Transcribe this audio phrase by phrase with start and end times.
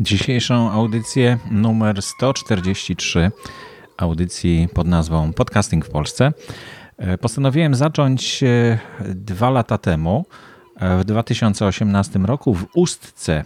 [0.00, 3.30] Dzisiejszą audycję numer 143
[3.96, 6.32] audycji pod nazwą Podcasting w Polsce
[6.96, 8.78] e, postanowiłem zacząć e,
[9.14, 10.26] dwa lata temu,
[10.76, 13.44] e, w 2018 roku, w Ustce,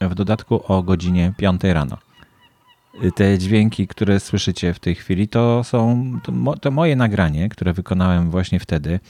[0.00, 1.98] w dodatku o godzinie 5 rano.
[3.14, 8.30] Te dźwięki, które słyszycie w tej chwili, to są to, to moje nagranie, które wykonałem
[8.30, 9.00] właśnie wtedy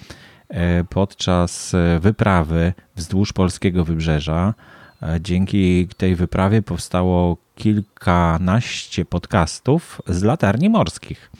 [0.88, 4.54] podczas wyprawy wzdłuż polskiego wybrzeża
[5.20, 11.30] dzięki tej wyprawie powstało kilkanaście podcastów z latarni morskich.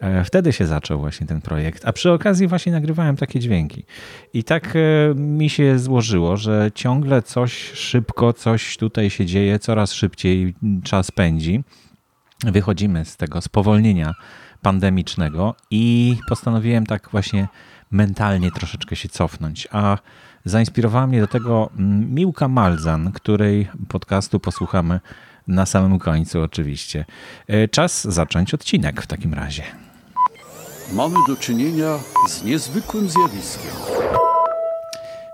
[0.00, 3.84] E, wtedy się zaczął właśnie ten projekt, a przy okazji właśnie nagrywałem takie dźwięki.
[4.32, 9.92] I tak e, mi się złożyło, że ciągle coś szybko, coś tutaj się dzieje, coraz
[9.92, 10.54] szybciej
[10.84, 11.64] czas pędzi.
[12.44, 14.14] Wychodzimy z tego spowolnienia
[14.62, 17.48] pandemicznego i postanowiłem tak właśnie
[17.90, 19.68] mentalnie troszeczkę się cofnąć.
[19.70, 19.98] A
[20.44, 25.00] zainspirowała mnie do tego mm, Miłka Malzan, której podcastu posłuchamy
[25.48, 27.04] na samym końcu oczywiście.
[27.46, 29.62] E, czas zacząć odcinek w takim razie.
[30.92, 33.70] Mamy do czynienia z niezwykłym zjawiskiem.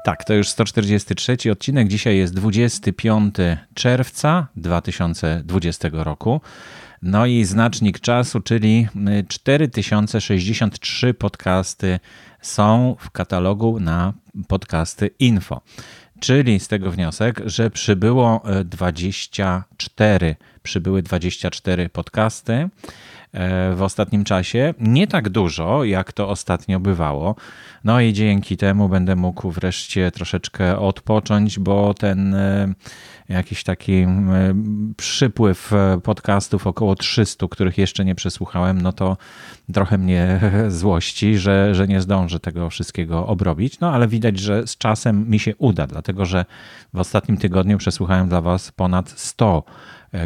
[0.05, 1.89] Tak, to już 143 odcinek.
[1.89, 3.34] Dzisiaj jest 25
[3.74, 6.41] czerwca 2020 roku.
[7.02, 8.89] No i znacznik czasu, czyli
[9.28, 12.00] 4063 podcasty
[12.41, 14.12] są w katalogu na
[14.48, 15.60] podcasty info.
[16.20, 22.68] Czyli z tego wniosek, że przybyło 24, e, przybyły 24 podcasty
[23.75, 24.75] w ostatnim czasie.
[24.81, 27.34] Nie tak dużo, jak to ostatnio bywało.
[27.84, 32.75] No i dzięki temu będę mógł wreszcie troszeczkę odpocząć, bo ten e,
[33.28, 34.08] jakiś taki e,
[34.97, 39.17] przypływ e, podcastów, około 300, których jeszcze nie przesłuchałem, no to
[39.73, 43.81] trochę mnie złości, że, że nie zdążę tego wszystkiego obrobić.
[43.81, 46.45] No ale widać, że z czasem mi się uda, dlatego że
[46.95, 49.70] w ostatnim tygodniu przesłuchałem dla Was ponad 100 e,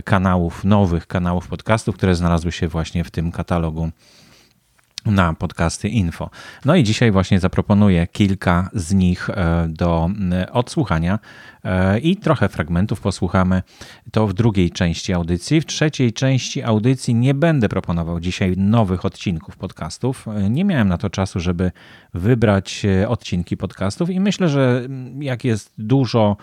[0.04, 3.91] kanałów, nowych kanałów podcastów, które znalazły się właśnie w tym katalogu
[5.06, 6.30] na podcasty info.
[6.64, 9.31] No i dzisiaj właśnie zaproponuję kilka z nich
[9.69, 10.10] do
[10.53, 11.53] odsłuchania E,
[12.02, 13.62] i trochę fragmentów posłuchamy.
[14.12, 15.60] To w drugiej części audycji.
[15.60, 20.28] W trzeciej części audycji nie będę proponował dzisiaj nowych odcinków podcastów.
[20.28, 21.72] E, nie miałem na to czasu, żeby
[22.14, 26.36] wybrać e, odcinki podcastów i myślę, że mm, jak jest dużo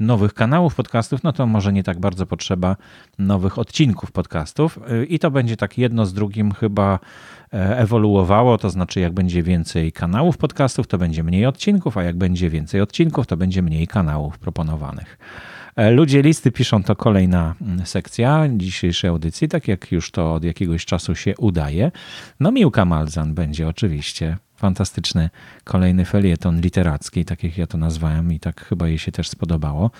[0.00, 2.76] nowych kanałów podcastów, no to może nie tak bardzo potrzeba
[3.18, 4.78] nowych odcinków podcastów
[5.08, 6.98] i to będzie tak jedno z drugim chyba
[7.50, 12.50] ewoluowało, to znaczy jak będzie więcej kanałów podcastów, to będzie mniej odcinków, a jak będzie
[12.50, 14.67] więcej odcinków, to będzie mniej kanałów proponowanych
[15.76, 20.44] E, ludzie listy piszą to kolejna mm, sekcja dzisiejszej audycji, tak jak już to od
[20.44, 21.90] jakiegoś czasu się udaje.
[22.40, 25.30] No Miłka Malzan będzie oczywiście fantastyczny
[25.64, 29.90] kolejny felieton literacki, tak jak ja to nazwałem i tak chyba jej się też spodobało.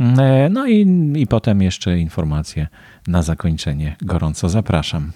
[0.00, 2.66] Mm, e, no i, i potem jeszcze informacje
[3.06, 3.96] na zakończenie.
[4.02, 5.12] Gorąco zapraszam.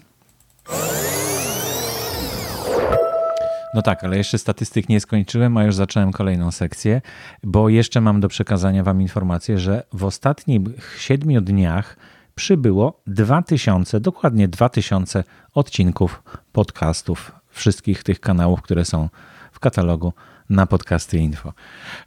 [3.75, 7.01] No tak, ale jeszcze statystyk nie skończyłem, a już zacząłem kolejną sekcję,
[7.43, 10.61] bo jeszcze mam do przekazania Wam informację, że w ostatnich
[10.99, 11.97] siedmiu dniach
[12.35, 16.23] przybyło 2000, dokładnie 2000 odcinków
[16.53, 19.09] podcastów, wszystkich tych kanałów, które są
[19.53, 20.13] w katalogu
[20.51, 21.53] na podcasty info.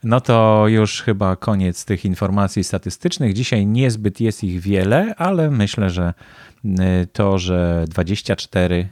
[0.03, 3.33] No to już chyba koniec tych informacji statystycznych.
[3.33, 6.13] Dzisiaj niezbyt jest ich wiele, ale myślę, że
[6.65, 6.69] y,
[7.13, 8.89] to, że 24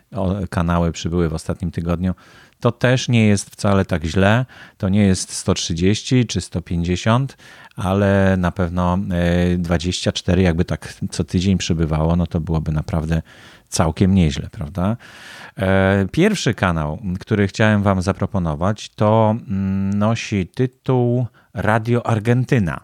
[0.49, 2.13] kanały przybyły w ostatnim tygodniu,
[2.61, 4.45] to też nie jest wcale tak źle.
[4.77, 7.37] To nie jest 130 czy 150,
[7.75, 8.97] ale na pewno
[9.57, 13.21] 24, e, jakby tak co tydzień przybywało, no to byłoby naprawdę
[13.69, 14.97] całkiem nieźle, prawda?
[15.57, 22.81] E, pierwszy kanał, który chciałem Wam zaproponować, to mm, nosi tytuł Radio Argentyna.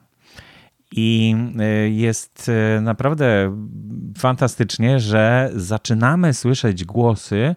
[0.91, 2.51] I e, jest
[2.81, 3.57] naprawdę
[4.17, 7.55] fantastycznie, że zaczynamy słyszeć głosy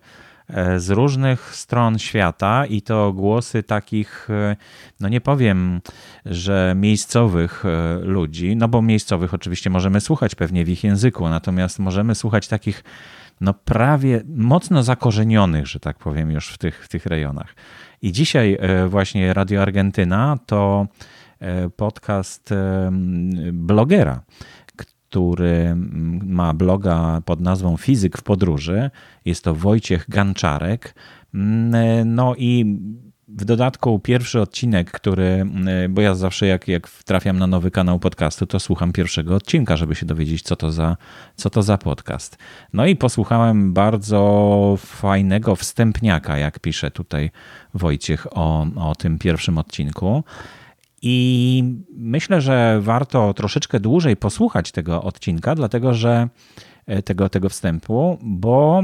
[0.77, 4.57] z różnych stron świata i to głosy takich, e,
[5.01, 5.81] no nie powiem,
[6.27, 11.79] że miejscowych e, ludzi, no bo miejscowych oczywiście możemy słuchać pewnie w ich języku, natomiast
[11.79, 12.85] możemy słuchać takich
[13.41, 17.55] no prawie mocno zakorzenionych, że tak powiem, już w tych, w tych rejonach.
[18.03, 18.59] I dzisiaj
[18.89, 20.87] właśnie Radio Argentyna to
[21.77, 22.51] podcast
[23.53, 24.21] blogera,
[25.11, 25.75] który
[26.25, 28.91] ma bloga pod nazwą Fizyk w podróży.
[29.25, 30.95] Jest to Wojciech Ganczarek.
[32.05, 32.79] No i
[33.29, 35.47] w dodatku pierwszy odcinek, który,
[35.89, 39.95] bo ja zawsze jak, jak trafiam na nowy kanał podcastu, to słucham pierwszego odcinka, żeby
[39.95, 40.97] się dowiedzieć, co to za,
[41.37, 42.39] co to za podcast.
[42.73, 47.31] No i posłuchałem bardzo fajnego wstępniaka, jak pisze tutaj
[47.75, 50.25] Wojciech o, o tym pierwszym odcinku.
[51.03, 51.65] I
[51.97, 56.29] myślę, że warto troszeczkę dłużej posłuchać tego odcinka, dlatego że
[56.87, 58.83] e, tego, tego wstępu, bo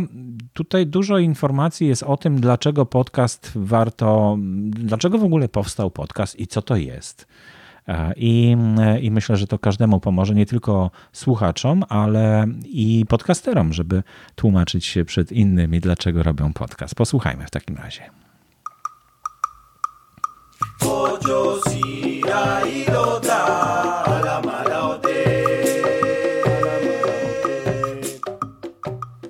[0.52, 4.36] tutaj dużo informacji jest o tym, dlaczego podcast warto,
[4.70, 7.26] dlaczego w ogóle powstał podcast i co to jest.
[7.88, 13.72] E, I, e, I myślę, że to każdemu pomoże, nie tylko słuchaczom, ale i podcasterom,
[13.72, 14.02] żeby
[14.34, 16.94] tłumaczyć się przed innymi, dlaczego robią podcast.
[16.94, 18.25] Posłuchajmy w takim razie.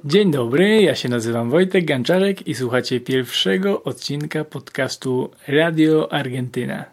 [0.04, 6.84] Dzień dobry, ja się nazywam Wojtek Ganczarek i słuchacie pierwszego odcinka podcastu Radio Argentyna.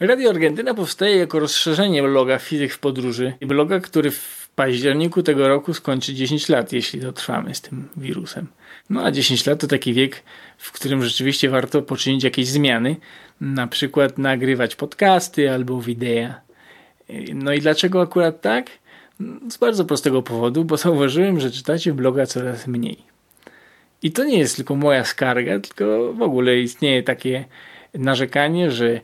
[0.00, 3.32] Radio Argentyna powstaje jako rozszerzenie bloga Fizyk w Podróży.
[3.40, 8.46] Bloga, który w październiku tego roku skończy 10 lat, jeśli dotrwamy z tym wirusem.
[8.90, 10.22] No a 10 lat to taki wiek,
[10.58, 12.96] w którym rzeczywiście warto poczynić jakieś zmiany,
[13.42, 16.28] na przykład nagrywać podcasty albo wideo.
[17.34, 18.70] No i dlaczego akurat tak?
[19.50, 22.96] Z bardzo prostego powodu, bo zauważyłem, że czytacie bloga coraz mniej.
[24.02, 27.44] I to nie jest tylko moja skarga, tylko w ogóle istnieje takie
[27.94, 29.00] narzekanie, że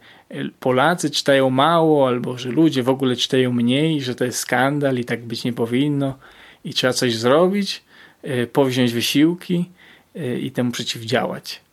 [0.61, 5.05] Polacy czytają mało, albo że ludzie w ogóle czytają mniej, że to jest skandal i
[5.05, 6.19] tak być nie powinno
[6.65, 7.85] i trzeba coś zrobić,
[8.23, 9.71] e, powziąć wysiłki
[10.17, 11.68] e, i temu przeciwdziałać.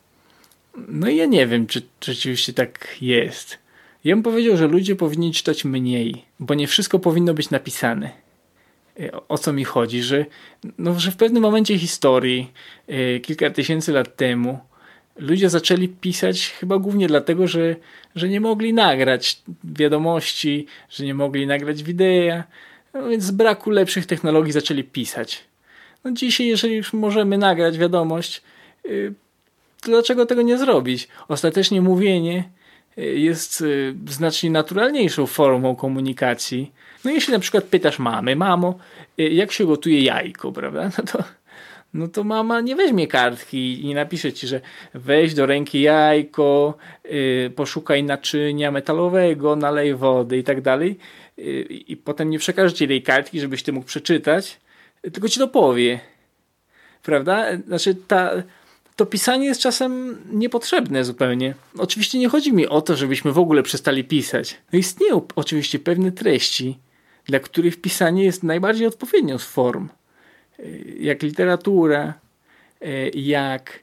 [0.87, 3.57] No ja nie wiem, czy, czy rzeczywiście tak jest.
[4.03, 8.11] Ja bym powiedział, że ludzie powinni czytać mniej, bo nie wszystko powinno być napisane.
[8.99, 10.25] E, o co mi chodzi, że,
[10.77, 12.51] no, że w pewnym momencie historii,
[13.23, 14.59] kilka tysięcy lat temu,
[15.15, 17.75] ludzie zaczęli pisać chyba głównie dlatego, że,
[18.15, 22.43] że nie mogli nagrać wiadomości, że nie mogli nagrać wideo,
[22.93, 25.43] no więc z braku lepszych technologii zaczęli pisać.
[26.03, 28.41] No dzisiaj, jeżeli już możemy nagrać wiadomość,
[28.85, 29.13] y,
[29.83, 31.07] dlaczego tego nie zrobić?
[31.27, 32.49] Ostatecznie mówienie
[32.97, 36.71] y, jest y, znacznie naturalniejszą formą komunikacji.
[37.05, 38.75] No jeśli na przykład pytasz mamy, mamo,
[39.17, 40.91] jak się gotuje jajko, prawda?
[40.97, 41.23] No to
[41.95, 44.61] no to mama nie weźmie kartki i napisze ci, że
[44.93, 46.77] weź do ręki jajko,
[47.55, 50.97] poszukaj naczynia metalowego, nalej wody i tak dalej.
[51.87, 54.59] I potem nie przekaże ci tej kartki, żebyś ty mógł przeczytać,
[55.01, 55.99] tylko ci to powie.
[57.03, 57.45] Prawda?
[57.67, 58.31] Znaczy ta,
[58.95, 61.53] to pisanie jest czasem niepotrzebne zupełnie.
[61.77, 64.57] Oczywiście nie chodzi mi o to, żebyśmy w ogóle przestali pisać.
[64.73, 66.77] No istnieją oczywiście pewne treści,
[67.25, 69.89] dla których pisanie jest najbardziej odpowiednią z form
[70.99, 72.13] jak literatura,
[72.81, 73.79] e, jak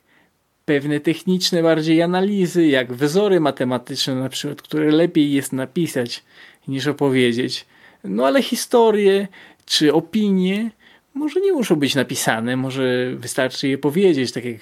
[0.65, 6.25] pewne techniczne bardziej analizy, jak wzory matematyczne na przykład, które lepiej jest napisać
[6.69, 7.67] niż opowiedzieć.
[8.05, 9.29] No ale historie
[9.67, 10.71] czy opinie
[11.15, 14.61] może nie muszą być napisane, może wystarczy je powiedzieć, tak jak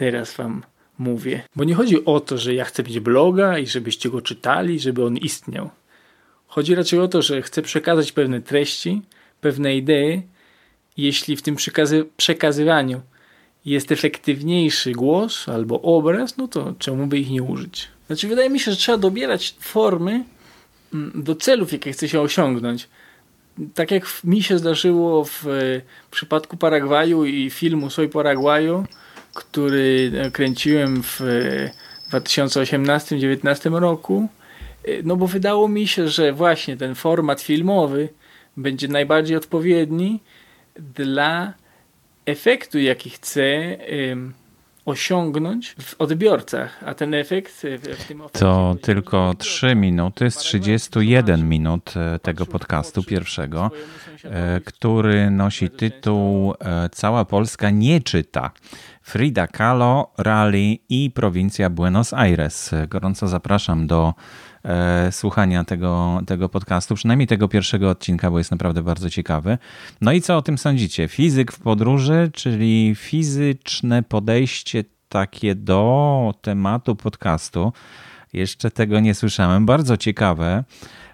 [0.00, 0.62] teraz wam
[0.98, 1.42] mówię.
[1.56, 5.04] Bo nie chodzi o to, że ja chcę mieć bloga i żebyście go czytali, żeby
[5.04, 5.70] on istniał.
[6.46, 9.02] Chodzi raczej o to, że chcę przekazać pewne treści,
[9.40, 10.22] pewne idee,
[10.96, 13.00] jeśli w tym przekazy przekazywaniu
[13.64, 17.88] jest efektywniejszy głos albo obraz, no to czemu by ich nie użyć?
[18.06, 20.24] Znaczy, wydaje mi się, że trzeba dobierać formy
[20.94, 22.88] mm, do celów, jakie chce się osiągnąć.
[23.74, 25.44] Tak jak mi się zdarzyło w
[26.10, 28.86] przypadku Paragwaju i filmu Soy Paragwaju,
[29.34, 31.20] który e, kręciłem w
[32.12, 34.28] 2018-2019 roku,
[34.84, 38.08] e, no bo wydało mi się, że właśnie ten format filmowy
[38.56, 40.20] będzie najbardziej odpowiedni
[40.76, 41.52] dla
[42.26, 43.76] efektu, jaki chcę
[44.90, 51.94] osiągnąć w odbiorcach, a ten efekt w tym To tylko 3 minuty z 31 minut
[51.96, 53.70] e, tego podcastu pierwszego,
[54.24, 58.50] e, który nosi tytuł e, Cała Polska nie czyta.
[59.10, 62.70] Frida Kahlo, Rally i prowincja Buenos Aires.
[62.88, 64.14] Gorąco zapraszam do
[64.64, 69.58] e, słuchania tego, tego podcastu, przynajmniej tego pierwszego odcinka, bo jest naprawdę bardzo ciekawy.
[70.00, 71.08] No i co o tym sądzicie?
[71.08, 77.72] Fizyk w podróży, czyli fizyczne podejście takie do tematu podcastu.
[78.32, 79.66] Jeszcze tego nie słyszałem.
[79.66, 80.64] Bardzo ciekawe.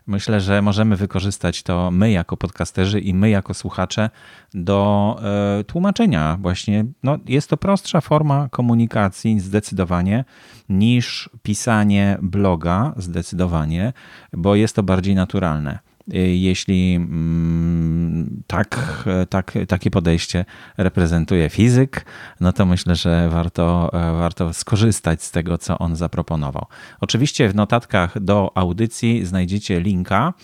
[0.06, 4.10] Myślę, że możemy wykorzystać to my jako podcasterzy i my jako słuchacze
[4.54, 5.16] do
[5.60, 6.84] e, tłumaczenia właśnie.
[7.02, 10.24] No, jest to prostsza forma komunikacji zdecydowanie
[10.68, 13.92] niż pisanie bloga zdecydowanie,
[14.32, 15.78] bo jest to bardziej naturalne.
[16.14, 20.44] Y, jeśli mm, tak, tak, takie podejście
[20.76, 22.04] reprezentuje fizyk,
[22.40, 26.66] no to myślę, że warto, e, warto skorzystać z tego, co on zaproponował.
[27.00, 30.34] Oczywiście w notatkach do audycji znajdziecie linka.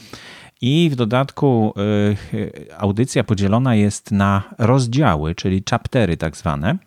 [0.65, 1.75] I w dodatku
[2.35, 6.79] y, audycja podzielona jest na rozdziały, czyli chaptery tak zwane.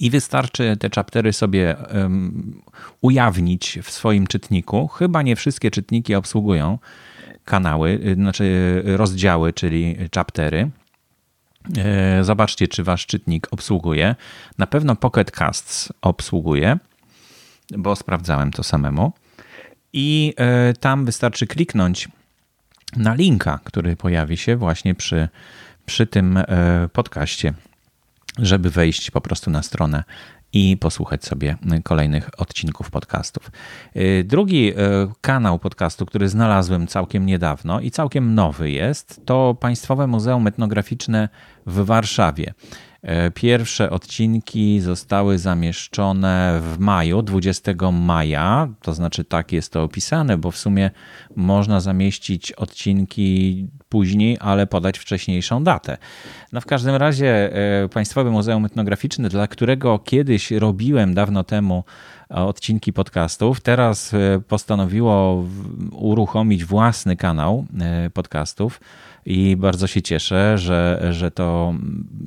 [0.00, 2.62] i wystarczy te chaptery sobie um,
[3.00, 4.88] ujawnić w swoim czytniku.
[4.88, 6.78] Chyba nie wszystkie czytniki obsługują
[7.46, 10.70] kanały, y, znaczy rozdziały, czyli chaptery.
[11.78, 14.14] E, zobaczcie, czy wasz czytnik obsługuje.
[14.58, 16.78] Na pewno Pocket Casts obsługuje,
[17.70, 19.12] bo sprawdzałem to samemu.
[19.92, 22.08] I e, tam wystarczy kliknąć
[22.96, 25.28] na linka, który pojawi się właśnie przy,
[25.86, 26.44] przy tym e,
[26.92, 27.54] podcaście,
[28.38, 30.04] żeby wejść po prostu na stronę
[30.52, 33.50] i posłuchać sobie kolejnych odcinków podcastów.
[33.96, 34.74] Y, drugi y,
[35.20, 41.28] kanał podcastu, który znalazłem całkiem niedawno i całkiem nowy jest, to Państwowe Muzeum Etnograficzne
[41.66, 42.54] w Warszawie.
[43.06, 50.38] E, pierwsze odcinki zostały zamieszczone w maju, 20 maja, to znaczy tak jest to opisane,
[50.38, 50.90] bo w sumie
[51.36, 55.98] można zamieścić odcinki później, ale podać wcześniejszą datę.
[56.52, 61.84] No w każdym razie e, Państwowe Muzeum Etnograficzne, dla którego kiedyś robiłem dawno temu
[62.28, 65.44] odcinki podcastów, teraz e, postanowiło
[65.92, 67.66] uruchomić własny kanał
[68.14, 68.80] podcastów
[69.26, 71.74] i bardzo się cieszę, że, że to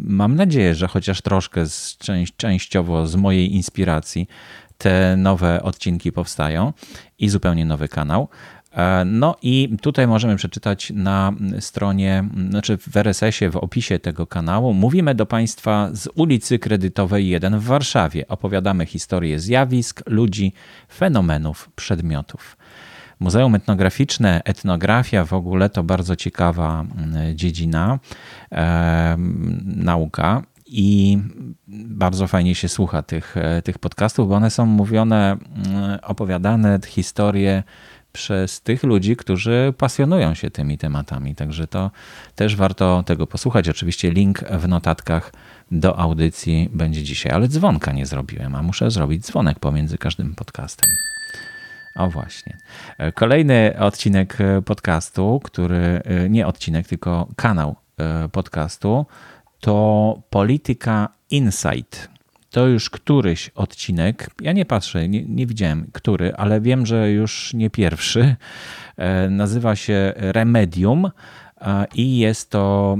[0.04, 4.28] mam nadzieję, że chociaż troszkę z, część, częściowo z mojej inspiracji
[4.78, 6.74] te nowe odcinki powstają
[7.20, 8.30] i zupełnie nowy kanał.
[8.72, 14.74] E, no i tutaj możemy przeczytać na stronie, znaczy w RSS-ie, w opisie tego kanału.
[14.74, 18.28] Mówimy do Państwa z ulicy Kredytowej 1 w Warszawie.
[18.28, 20.54] Opowiadamy historię zjawisk, ludzi,
[20.94, 22.58] fenomenów, przedmiotów.
[23.20, 28.00] Muzeum Etnograficzne, etnografia w ogóle to bardzo ciekawa mm, dziedzina,
[28.52, 29.16] e,
[29.66, 31.18] nauka i
[31.68, 37.64] bardzo fajnie się słucha tych, e, tych podcastów, bo one są mówione, mm, opowiadane historie
[38.12, 41.36] przez tych ludzi, którzy pasjonują się tymi tematami.
[41.36, 41.92] Także to
[42.36, 43.70] też warto tego posłuchać.
[43.70, 45.34] Oczywiście link w notatkach
[45.72, 50.90] do audycji będzie dzisiaj, ale dzwonka nie zrobiłem, a muszę zrobić dzwonek pomiędzy każdym podcastem.
[51.96, 52.58] O właśnie.
[52.98, 57.76] E, kolejny odcinek e, podcastu, który e, nie odcinek, tylko kanał
[58.32, 59.06] podcastu,
[59.60, 62.10] to Polityka Insight.
[62.50, 64.30] To już któryś odcinek.
[64.42, 68.36] Ja nie patrzę, nie, nie widziałem który, ale wiem, że już nie pierwszy.
[69.30, 71.12] Nazywa się Remedium
[71.96, 72.98] i jest to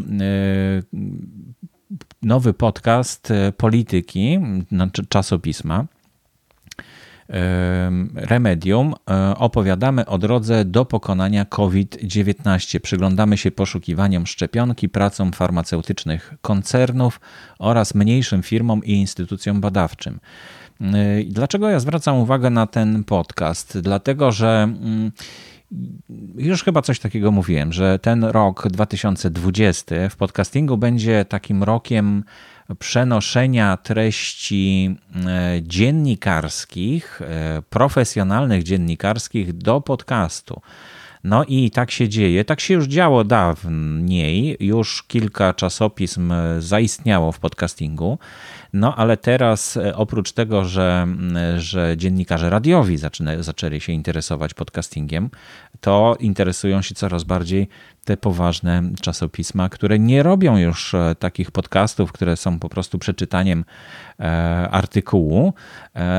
[2.22, 4.40] nowy podcast polityki,
[4.72, 5.86] znaczy czasopisma
[8.16, 12.80] Remedium e, opowiadamy o drodze do pokonania COVID-19.
[12.80, 17.20] Przyglądamy się poszukiwaniom szczepionki, pracom farmaceutycznych koncernów
[17.60, 20.20] oraz mniejszym firmom i instytucjom badawczym.
[20.82, 23.80] E, dlaczego ja zwracam uwagę na ten podcast?
[23.80, 25.12] Dlatego, że mm,
[26.36, 32.24] już chyba coś takiego mówiłem, że ten rok 2020 w podcastingu będzie takim rokiem
[32.80, 40.62] przenoszenia treści e, dziennikarskich, e, profesjonalnych dziennikarskich do podcastu.
[41.24, 42.46] No i tak się dzieje.
[42.46, 44.58] Tak się już działo dawniej.
[44.60, 48.20] Już kilka czasopism zaistniało w podcastingu.
[48.74, 51.08] No ale teraz e, oprócz tego, że,
[51.58, 55.30] że dziennikarze radiowi zaczyna, zaczęli się interesować podcastingiem,
[55.82, 57.68] to interesują się coraz bardziej
[58.06, 63.66] te poważne czasopisma, które nie robią już e, takich podcastów, które są po prostu przeczytaniem
[64.20, 64.24] e,
[64.72, 65.54] artykułu,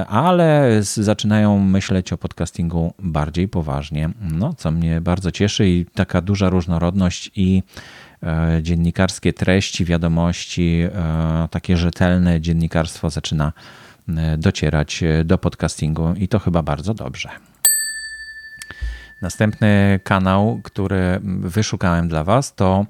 [0.08, 6.48] ale zaczynają myśleć o podcastingu bardziej poważnie, no, co mnie bardzo cieszy i taka duża
[6.48, 7.62] różnorodność i E,
[8.62, 13.52] dziennikarskie treści, wiadomości, e, takie rzetelne dziennikarstwo zaczyna
[14.08, 17.28] e, docierać do podcastingu i to chyba bardzo dobrze.
[19.22, 22.86] Następny kanał, który wyszukałem dla Was, to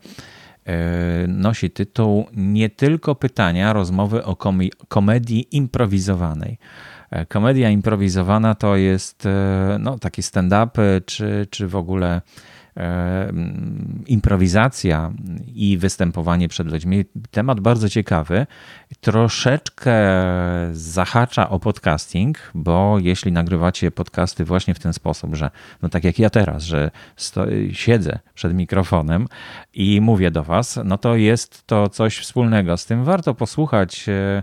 [1.28, 4.37] nosi tytuł Nie tylko pytania, rozmowy o
[4.88, 6.58] komedii improwizowanej.
[7.28, 9.28] Komedia improwizowana to jest
[9.78, 12.60] no, taki stand-up, czy, czy w ogóle E,
[14.07, 15.12] improwizacja
[15.55, 17.05] i występowanie przed ludźmi.
[17.31, 18.47] Temat bardzo ciekawy.
[19.00, 19.95] Troszeczkę
[20.73, 25.50] zahacza o podcasting, bo jeśli nagrywacie podcasty właśnie w ten sposób, że
[25.83, 26.91] no tak jak ja teraz, że
[27.73, 29.27] siedzę przed mikrofonem
[29.75, 33.05] i mówię do Was, no to jest to coś wspólnego z tym.
[33.05, 34.43] Warto posłuchać e,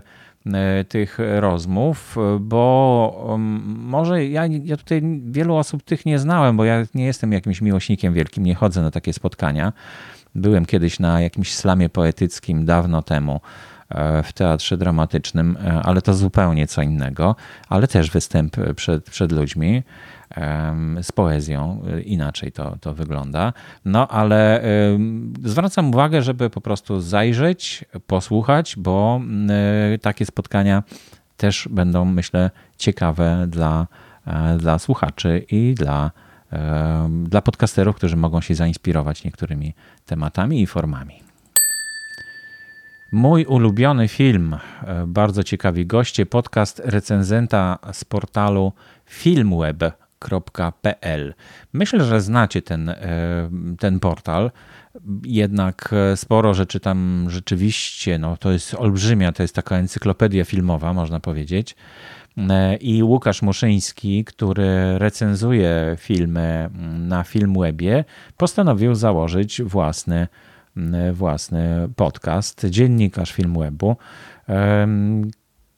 [0.88, 6.82] tych rozmów, bo um, może ja, ja tutaj wielu osób tych nie znałem, bo ja
[6.94, 9.72] nie jestem jakimś miłośnikiem wielkim, nie chodzę na takie spotkania.
[10.34, 13.40] Byłem kiedyś na jakimś slamie poetyckim dawno temu
[14.24, 17.36] w teatrze dramatycznym, ale to zupełnie co innego,
[17.68, 19.82] ale też występ przed, przed ludźmi
[21.02, 23.52] z poezją, inaczej to, to wygląda.
[23.84, 24.62] No ale
[25.44, 29.20] zwracam uwagę, żeby po prostu zajrzeć, posłuchać, bo
[30.02, 30.82] takie spotkania
[31.38, 33.86] też będą, myślę, ciekawe dla,
[34.26, 36.10] e, dla słuchaczy i dla,
[36.52, 39.74] e, dla podcasterów, którzy mogą się zainspirować niektórymi
[40.06, 41.27] tematami i formami.
[43.12, 48.72] Mój ulubiony film, e, bardzo ciekawi goście, podcast recenzenta z portalu
[49.06, 50.54] filmweb.pl.
[51.72, 52.94] Myślę, że znacie ten,
[53.78, 54.50] ten portal
[55.24, 60.92] jednak e, sporo rzeczy tam rzeczywiście, no to jest olbrzymia, to jest taka encyklopedia filmowa,
[60.92, 61.76] można powiedzieć.
[62.50, 68.04] E, I Łukasz Muszyński, który recenzuje filmy na Filmwebie,
[68.36, 70.26] postanowił założyć własny,
[71.12, 73.96] własny podcast, dziennikarz Filmwebu.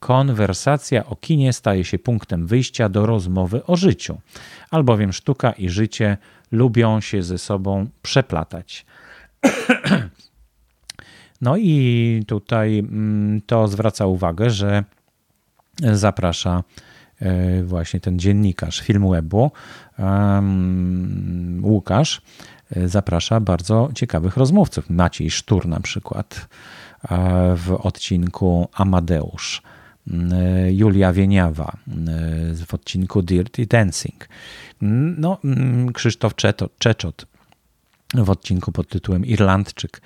[0.00, 4.20] Konwersacja o kinie staje się punktem wyjścia do rozmowy o życiu,
[4.70, 6.16] albowiem sztuka i życie
[6.52, 8.86] lubią się ze sobą przeplatać.
[11.42, 14.84] No i tutaj mm, to zwraca uwagę, że
[15.92, 16.64] zaprasza
[17.20, 19.50] e, właśnie ten dziennikarz Filmwebu,
[21.62, 22.22] Łukasz,
[22.86, 24.90] zaprasza bardzo ciekawych rozmówców.
[24.90, 26.48] Maciej Sztur na przykład
[27.10, 29.62] e, w odcinku Amadeusz,
[30.70, 31.76] Julia Wieniawa
[32.66, 34.28] w odcinku Dirty Dancing,
[35.18, 35.38] no,
[35.94, 36.34] Krzysztof
[36.78, 37.26] Czeczot
[38.14, 40.00] w odcinku pod tytułem Irlandczyk.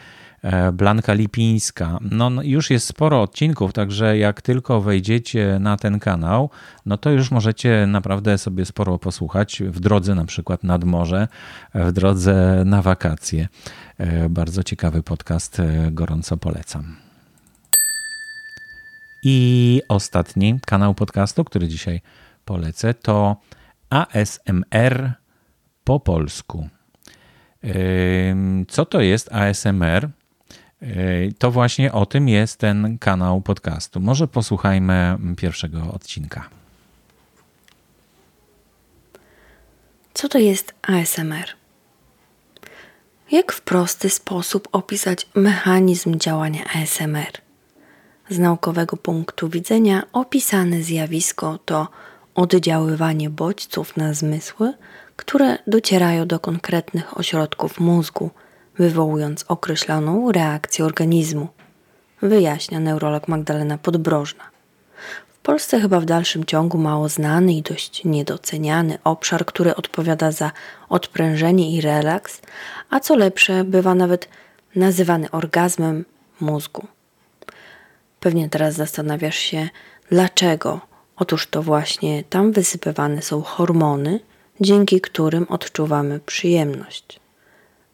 [0.44, 1.98] E, Blanka Lipińska.
[2.10, 6.50] No, no, już jest sporo odcinków, także jak tylko wejdziecie na ten kanał,
[6.86, 11.28] no to już możecie naprawdę sobie sporo posłuchać w drodze na przykład nad morze,
[11.74, 13.48] w drodze na wakacje.
[13.98, 16.96] E, bardzo ciekawy podcast, e, gorąco polecam.
[19.22, 22.00] I ostatni kanał podcastu, który dzisiaj
[22.44, 23.36] polecę, to
[23.90, 25.12] ASMR
[25.84, 26.68] po polsku.
[28.68, 30.10] Co to jest ASMR?
[31.38, 34.00] To właśnie o tym jest ten kanał podcastu.
[34.00, 36.48] Może posłuchajmy pierwszego odcinka.
[40.14, 41.46] Co to jest ASMR?
[43.30, 47.32] Jak w prosty sposób opisać mechanizm działania ASMR?
[48.30, 51.88] Z naukowego punktu widzenia opisane zjawisko to
[52.34, 54.74] oddziaływanie bodźców na zmysły
[55.16, 58.30] które docierają do konkretnych ośrodków mózgu,
[58.78, 61.48] wywołując określoną reakcję organizmu,
[62.22, 64.44] wyjaśnia neurolog Magdalena Podbrożna.
[65.28, 70.52] W Polsce chyba w dalszym ciągu mało znany i dość niedoceniany obszar, który odpowiada za
[70.88, 72.40] odprężenie i relaks,
[72.90, 74.28] a co lepsze, bywa nawet
[74.76, 76.04] nazywany orgazmem
[76.40, 76.86] mózgu.
[78.20, 79.68] Pewnie teraz zastanawiasz się,
[80.10, 80.80] dlaczego?
[81.16, 84.20] Otóż to właśnie tam wysypywane są hormony,
[84.60, 87.20] dzięki którym odczuwamy przyjemność.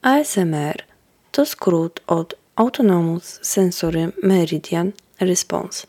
[0.02, 0.82] ASMR
[1.30, 5.86] to skrót od Autonomous Sensory Meridian Response,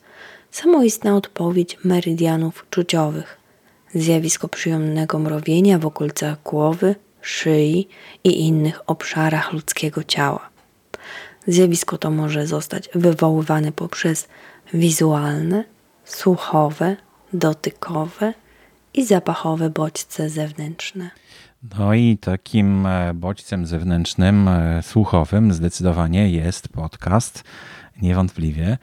[0.52, 3.38] samoistna odpowiedź meridianów czuciowych,
[3.95, 7.88] zjawisko przyjemnego mrowienia w okolicach głowy, szyi
[8.24, 10.50] i innych obszarach ludzkiego ciała.
[11.47, 14.28] Zjawisko to może zostać wywoływane poprzez
[14.74, 15.63] wizualne,
[16.06, 16.95] słuchowe,
[17.34, 18.34] dotykowe
[18.93, 21.12] i zapachowe bodźce zewnętrzne.
[21.63, 27.43] No i takim e, bodźcem zewnętrznym, e, słuchowym zdecydowanie jest podcast,
[28.02, 28.78] niewątpliwie.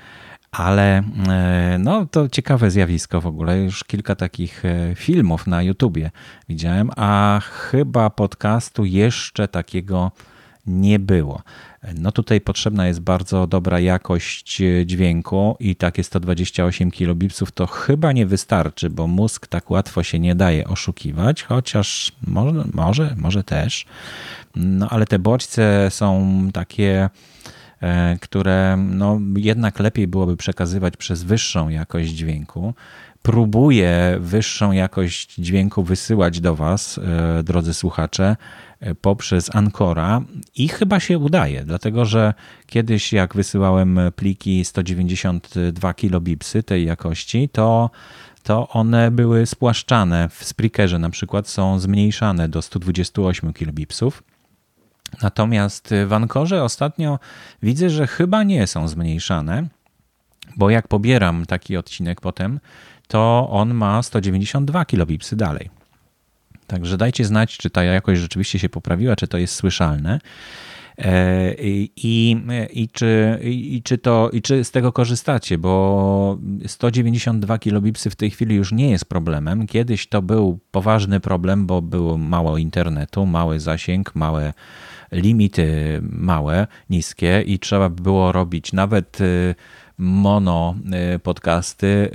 [0.50, 3.58] Ale e, no, to ciekawe zjawisko w ogóle.
[3.58, 4.62] Już kilka takich
[4.94, 6.10] filmów na YouTubie
[6.48, 10.12] widziałem, a chyba podcastu jeszcze takiego
[10.66, 11.42] nie było.
[11.94, 18.26] No tutaj potrzebna jest bardzo dobra jakość dźwięku i takie 128 kilobipsów to chyba nie
[18.26, 23.86] wystarczy, bo mózg tak łatwo się nie daje oszukiwać, chociaż może, może, może też.
[24.56, 27.08] No ale te bodźce są takie
[27.80, 32.74] e, które no, jednak lepiej byłoby przekazywać przez wyższą jakość dźwięku.
[33.22, 38.67] Próbuję wyższą jakość dźwięku wysyłać do Was, e, drodzy słuchacze, E,
[39.00, 40.20] poprzez Ancora
[40.56, 42.34] i chyba się udaje, dlatego że
[42.66, 47.90] kiedyś jak wysyłałem pliki 192 kilobipsy tej jakości, to
[48.42, 50.28] to one były spłaszczane.
[50.28, 54.22] W Spreakerze na przykład są zmniejszane do 128 kilobipsów.
[55.22, 57.18] Natomiast w Ankorze ostatnio
[57.62, 59.66] widzę, że chyba nie są zmniejszane,
[60.56, 62.60] bo jak pobieram taki odcinek potem,
[63.08, 65.77] to on ma 192 kilobipsy dalej.
[66.68, 70.20] Także dajcie znać, czy ta jakość rzeczywiście się poprawiła, czy to jest słyszalne.
[71.58, 71.90] I,
[72.72, 78.30] i, czy, i, czy to, I czy z tego korzystacie, bo 192 kilobipsy w tej
[78.30, 79.66] chwili już nie jest problemem.
[79.66, 84.52] Kiedyś to był poważny problem, bo było mało internetu, mały zasięg, małe
[85.12, 89.18] limity małe, niskie i trzeba było robić nawet
[89.98, 90.74] mono
[91.22, 92.10] podcasty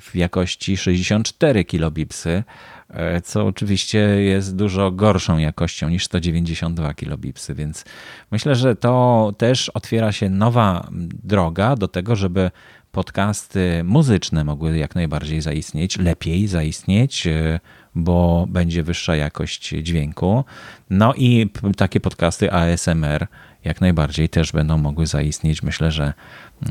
[0.00, 2.42] w jakości 64 kilobipsy
[2.81, 2.81] E,
[3.24, 7.84] co oczywiście jest dużo gorszą jakością niż 192 kilobipsy, więc
[8.30, 10.88] myślę, że to też otwiera się nowa
[11.24, 12.50] droga do tego, żeby
[12.92, 17.60] podcasty muzyczne mogły jak najbardziej zaistnieć, lepiej zaistnieć, e,
[17.94, 20.44] bo będzie wyższa jakość dźwięku.
[20.90, 23.26] No i takie podcasty ASMR
[23.64, 25.62] jak najbardziej też będą mogły zaistnieć.
[25.62, 26.12] Myślę, że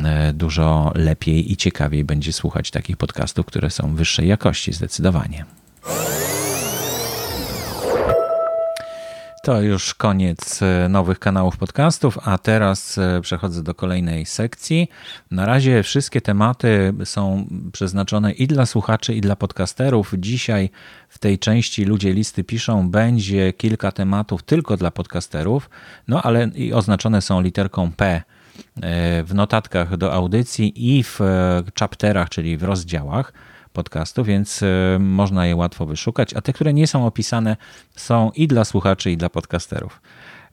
[0.04, 5.46] e, dużo lepiej i ciekawiej będzie słuchać takich podcastów, które są wyższej jakości zdecydowanie.
[9.44, 14.90] To już koniec e, nowych kanałów podcastów, a teraz e, przechodzę do kolejnej sekcji.
[15.32, 20.14] Na razie wszystkie tematy są przeznaczone i dla słuchaczy, i dla podcasterów.
[20.18, 20.70] Dzisiaj
[21.10, 25.70] w tej części ludzie listy piszą, będzie kilka tematów tylko dla podcasterów,
[26.08, 28.24] no ale i oznaczone są literką P e,
[29.24, 31.20] w notatkach do audycji i w
[31.80, 33.34] chapterach, czyli w rozdziałach
[33.74, 37.58] podcastu, więc e, można je łatwo wyszukać, a te, które nie są opisane,
[37.96, 40.02] są i dla słuchaczy, i dla podcasterów.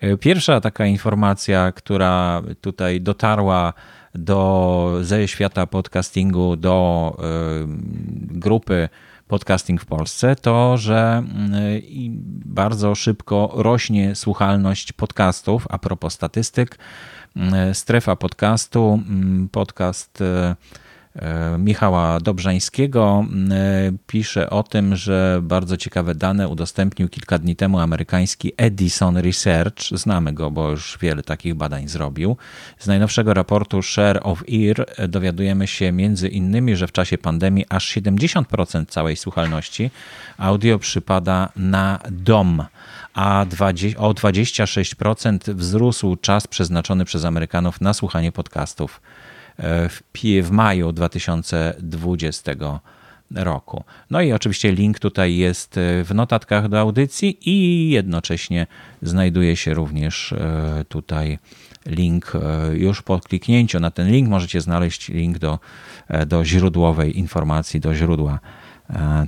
[0.01, 3.73] E, pierwsza taka informacja, która tutaj dotarła
[4.15, 7.23] do ze świata podcastingu, do e,
[8.39, 8.89] grupy
[9.29, 11.23] podcasting w Polsce, to że
[12.45, 15.67] bardzo szybko rośnie słuchalność podcastów.
[15.71, 16.79] A propos statystyk,
[17.73, 19.03] strefa podcastu,
[19.53, 20.23] podcast
[21.59, 28.53] Michała Dobrzańskiego e, pisze o tym, że bardzo ciekawe dane udostępnił kilka dni temu amerykański
[28.57, 29.83] Edison Research.
[29.93, 32.37] Znamy go, bo już wiele takich badań zrobił.
[32.79, 37.97] Z najnowszego raportu Share of Ear dowiadujemy się między innymi, że w czasie pandemii aż
[37.97, 39.91] 70% całej słuchalności
[40.39, 42.65] audio przypada na dom
[43.15, 49.01] a 20, o 26% wzrósł czas przeznaczony przez Amerykanów na słuchanie podcastów
[49.59, 52.53] w, maju 2020
[53.35, 53.85] roku.
[54.11, 58.67] No i oczywiście link tutaj jest e, w notatkach do audycji i jednocześnie
[59.03, 61.39] znajduje się również e, tutaj
[61.87, 65.59] link e, już po kliknięciu na ten link możecie znaleźć link do,
[66.27, 68.41] do źródłowej informacji, do źródła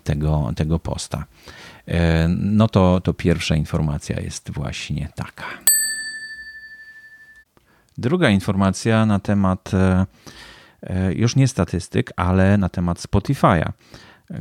[0.04, 1.24] tego, tego posta.
[2.28, 5.69] No to, to pierwsza informacja jest właśnie taka.
[8.00, 10.06] Druga informacja na temat e,
[10.82, 13.72] e, już nie statystyk, ale na temat Spotify'a,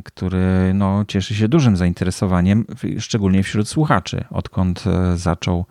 [0.04, 2.65] który no, cieszy się dużym zainteresowaniem,
[3.00, 5.65] szczególnie wśród słuchaczy, odkąd e, zaczął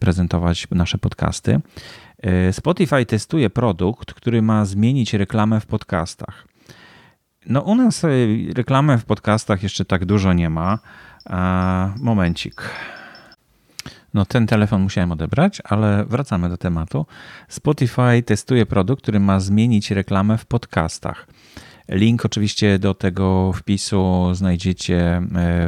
[0.00, 1.60] prezentować nasze podcasty.
[2.52, 6.48] Spotify testuje produkt, który ma zmienić reklamę w podcastach.
[7.46, 8.02] No, u nas
[8.54, 10.78] reklamy w podcastach jeszcze tak dużo nie ma.
[12.00, 12.70] Momencik.
[14.14, 17.06] No ten telefon musiałem odebrać, ale wracamy do tematu.
[17.48, 21.26] Spotify testuje produkt, który ma zmienić reklamę w podcastach.
[21.88, 25.22] Link oczywiście do tego wpisu znajdziecie e,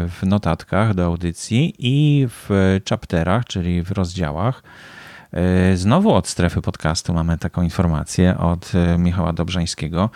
[0.09, 4.62] w notatkach do audycji i w chapterach, czyli w rozdziałach.
[5.33, 10.11] E, znowu od strefy podcastu mamy taką informację od e, Michała Dobrzańskiego.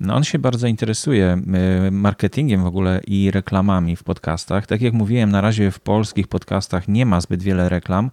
[0.00, 4.66] No on się bardzo interesuje e, marketingiem w ogóle i reklamami w podcastach.
[4.66, 8.10] Tak jak mówiłem, na razie w polskich podcastach nie ma zbyt wiele reklam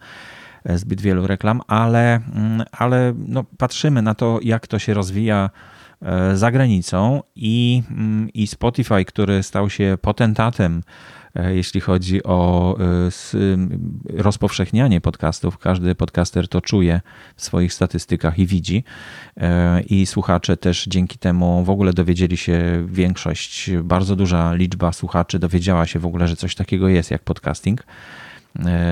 [0.75, 5.49] zbyt wielu reklam, ale, mm, ale no, patrzymy na to, jak to się rozwija
[6.33, 10.81] za granicą i, mm, i Spotify, który stał się potentatem
[11.35, 15.57] jeśli chodzi o e, rozpowszechnianie podcastów.
[15.57, 17.01] Każdy podcaster to czuje
[17.35, 18.83] w swoich statystykach i widzi.
[19.37, 25.39] E, I słuchacze też dzięki temu w ogóle dowiedzieli się, większość, bardzo duża liczba słuchaczy
[25.39, 27.83] dowiedziała się w ogóle, że coś takiego jest jak podcasting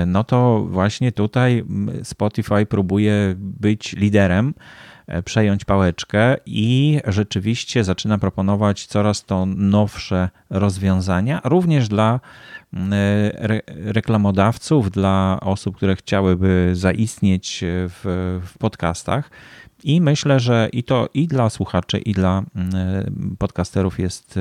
[0.06, 1.64] no to właśnie tutaj
[2.02, 4.54] Spotify próbuje być liderem,
[5.24, 12.20] przejąć pałeczkę i rzeczywiście zaczyna proponować coraz to nowsze rozwiązania, również dla
[13.34, 19.30] re reklamodawców, dla osób, które chciałyby zaistnieć w, w podcastach.
[19.84, 22.42] I myślę, że i to i dla słuchaczy, i dla
[23.38, 24.38] podcasterów jest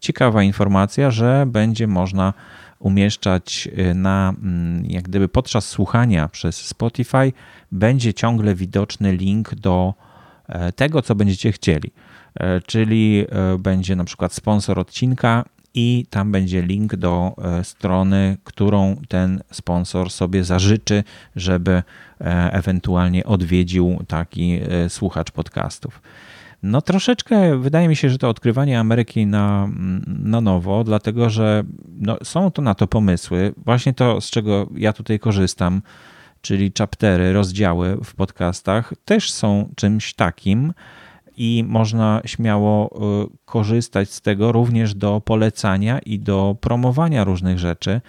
[0.00, 2.32] ciekawa informacja, że będzie można
[2.80, 7.32] umieszczać y, na, mm, jak gdyby podczas słuchania przez Spotify,
[7.72, 9.94] będzie ciągle widoczny link do
[10.48, 11.90] e, tego, co będziecie chcieli.
[12.34, 18.96] E, czyli e, będzie na przykład sponsor odcinka i tam będzie link do strony, którą
[19.08, 21.04] ten sponsor sobie zażyczy,
[21.36, 21.82] żeby
[22.52, 26.02] ewentualnie odwiedził taki słuchacz podcastów.
[26.62, 29.68] No troszeczkę wydaje mi się, że to odkrywanie Ameryki na,
[30.06, 31.64] na nowo, dlatego że
[31.98, 33.54] no, są to na to pomysły.
[33.64, 35.82] Właśnie to, z czego ja tutaj korzystam,
[36.42, 40.72] czyli chaptery, rozdziały w podcastach, też są czymś takim
[41.36, 48.00] i można śmiało y, korzystać z tego również do polecania i do promowania różnych rzeczy.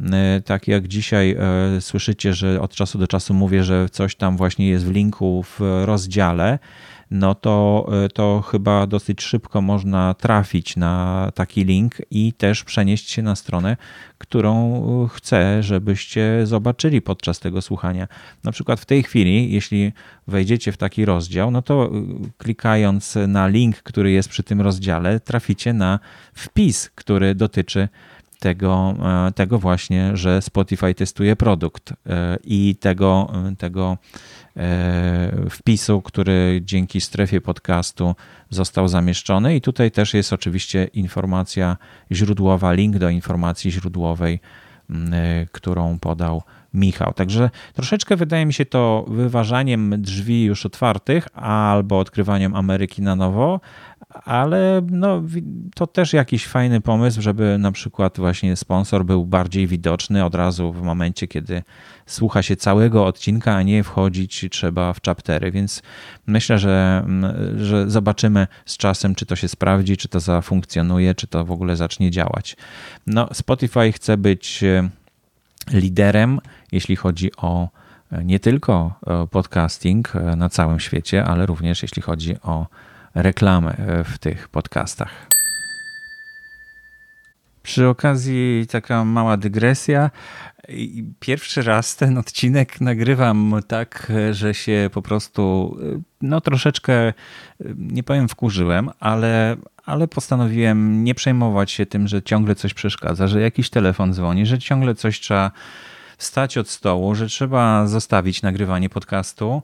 [0.00, 1.36] Y, tak jak dzisiaj
[1.76, 5.42] y, słyszycie, że od czasu do czasu mówię, że coś tam właśnie jest w linku
[5.42, 6.58] w rozdziale,
[7.10, 13.10] no to, e, to chyba dosyć szybko można trafić na taki link i też przenieść
[13.10, 13.76] się na stronę,
[14.18, 18.08] którą e, chcę, żebyście zobaczyli podczas tego słuchania.
[18.44, 19.92] Na przykład w tej chwili, jeśli
[20.26, 21.90] wejdziecie w taki rozdział, no to e,
[22.38, 25.98] klikając na link, który jest przy tym rozdziale, traficie na
[26.34, 27.88] wpis, który dotyczy
[28.40, 28.94] tego,
[29.34, 31.92] tego właśnie, że Spotify testuje produkt
[32.44, 33.98] i tego, tego
[34.56, 38.14] E, wpisu, który dzięki strefie podcastu
[38.50, 39.56] został zamieszczony.
[39.56, 41.76] I tutaj też jest oczywiście informacja
[42.12, 44.40] źródłowa, link do informacji źródłowej,
[44.90, 46.42] e, którą podał
[46.74, 47.12] Michał.
[47.12, 53.60] Także troszeczkę wydaje mi się to wyważaniem drzwi już otwartych albo odkrywaniem Ameryki na nowo,
[54.24, 55.22] ale no,
[55.74, 60.72] to też jakiś fajny pomysł, żeby na przykład właśnie sponsor był bardziej widoczny od razu
[60.72, 61.62] w momencie, kiedy
[62.06, 65.82] słucha się całego odcinka, a nie wchodzić trzeba w chaptery, więc
[66.26, 67.06] myślę, że,
[67.56, 71.76] że zobaczymy z czasem, czy to się sprawdzi, czy to zafunkcjonuje, czy to w ogóle
[71.76, 72.56] zacznie działać.
[73.06, 74.64] No, Spotify chce być
[75.72, 76.40] liderem,
[76.72, 77.68] jeśli chodzi o
[78.12, 82.66] e, nie tylko e, podcasting na całym świecie, ale również jeśli chodzi o
[83.14, 85.26] reklamę w tych podcastach.
[87.62, 90.10] Przy okazji taka mała dygresja.
[91.20, 95.76] Pierwszy raz ten odcinek nagrywam tak, że się po prostu
[96.22, 97.12] no troszeczkę,
[97.76, 99.56] nie powiem wkurzyłem, ale,
[99.90, 104.58] ale postanowiłem nie przejmować się tym, że ciągle coś przeszkadza, że jakiś telefon dzwoni, że
[104.58, 105.50] ciągle coś trzeba
[106.16, 109.62] wstać od stołu, że trzeba zostawić nagrywanie podcastu.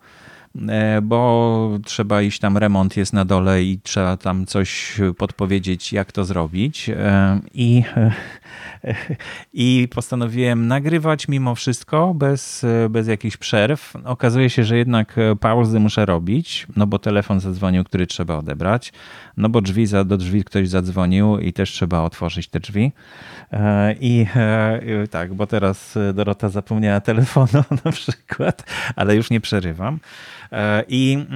[0.68, 6.12] E, bo trzeba iść tam, remont jest na dole i trzeba tam coś podpowiedzieć, jak
[6.12, 6.88] to zrobić.
[6.90, 7.82] E, I,
[9.52, 13.96] i postanowiłem nagrywać mimo wszystko, bez, bez jakichś przerw.
[14.04, 18.92] Okazuje się, że jednak pauzy muszę robić, no bo telefon zadzwonił, który trzeba odebrać,
[19.36, 22.92] no bo drzwi za, do drzwi ktoś zadzwonił i też trzeba otworzyć te drzwi.
[23.52, 24.26] E, I
[25.10, 28.64] tak, bo teraz Dorota zapomniała telefonu na przykład,
[28.96, 29.98] ale już nie przerywam.
[30.52, 31.26] E, I,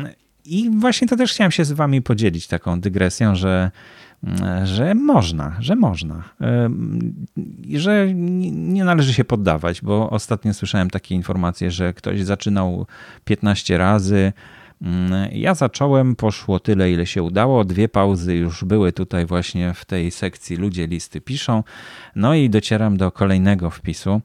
[0.44, 3.70] I właśnie to też chciałem się z wami podzielić taką dygresją, że
[4.64, 6.22] że można, że można.
[6.40, 6.70] E,
[7.74, 12.86] że nie należy się poddawać, bo ostatnio słyszałem takie informacje, że ktoś zaczynał
[13.24, 14.32] 15 razy.
[15.32, 17.64] Ja zacząłem, poszło tyle, ile się udało.
[17.64, 21.64] Dwie pauzy już były tutaj właśnie w tej sekcji Ludzie listy piszą.
[22.16, 24.20] No i docieram do kolejnego wpisu.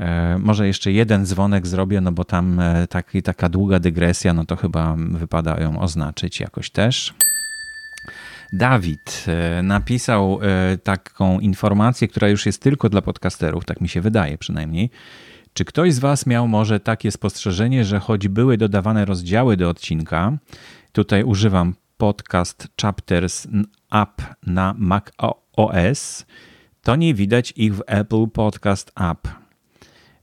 [0.00, 4.44] E, może jeszcze jeden dzwonek zrobię, no bo tam e, taki, taka długa dygresja, no
[4.44, 7.14] to chyba wypada ją oznaczyć jakoś też.
[8.52, 10.40] Dawid e, napisał
[10.82, 14.90] taką informację, która już jest tylko dla podcasterów, tak mi się wydaje przynajmniej.
[15.52, 20.38] Czy ktoś z Was miał może takie spostrzeżenie, że choć były dodawane rozdziały do odcinka,
[20.92, 23.48] tutaj używam podcast Chapters
[23.92, 25.04] App na Mac
[25.56, 26.26] OS,
[26.82, 29.49] to nie widać ich w Apple Podcast App.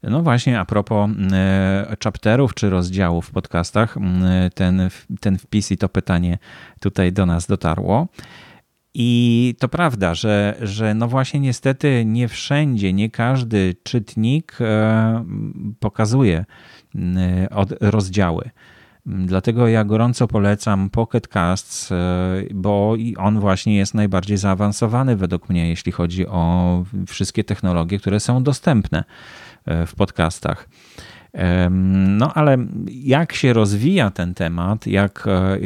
[0.02, 3.96] No właśnie, a propos e, chapterów czy rozdziałów w podcastach,
[4.54, 4.88] ten,
[5.20, 6.38] ten wpis i to pytanie
[6.80, 8.08] tutaj do nas dotarło.
[8.94, 15.24] I to prawda, że, że no właśnie niestety nie wszędzie, nie każdy czytnik e,
[15.80, 16.44] pokazuje
[17.80, 18.50] rozdziały.
[19.06, 21.96] Dlatego ja gorąco polecam Pocket Casts, e,
[22.54, 28.42] bo on właśnie jest najbardziej zaawansowany według mnie, jeśli chodzi o wszystkie technologie, które są
[28.42, 29.04] dostępne.
[29.68, 30.68] E, w podcastach.
[31.70, 32.56] No ale
[32.88, 35.58] jak się rozwija ten temat, jak, e,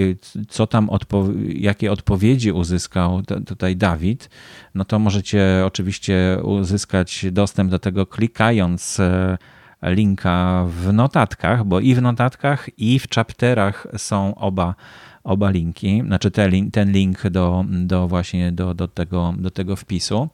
[0.49, 4.31] co tam odpo jakie odpowiedzi uzyskał tutaj Dawid,
[4.75, 9.38] no to możecie oczywiście uzyskać dostęp do tego klikając e,
[9.83, 14.75] linka w notatkach, bo i w notatkach, i w chapterach są oba,
[15.25, 16.31] oba linki, znaczy
[16.73, 20.29] ten link do, do właśnie do, do, tego, do tego wpisu.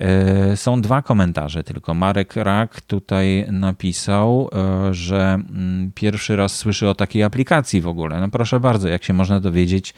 [0.00, 1.94] E, są dwa komentarze tylko.
[1.94, 8.20] Marek Rak tutaj napisał, e, że mm, pierwszy raz słyszy o takiej aplikacji w ogóle.
[8.20, 9.94] No proszę bardzo, jak się można dowiedzieć,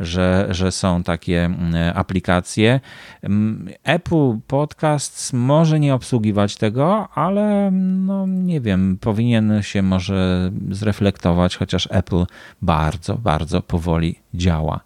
[0.00, 2.80] że, że są takie mm, aplikacje.
[3.22, 11.56] Mm, Apple Podcasts może nie obsługiwać tego, ale no nie wiem, powinien się może zreflektować,
[11.56, 12.24] chociaż Apple
[12.62, 14.80] bardzo, bardzo powoli działa.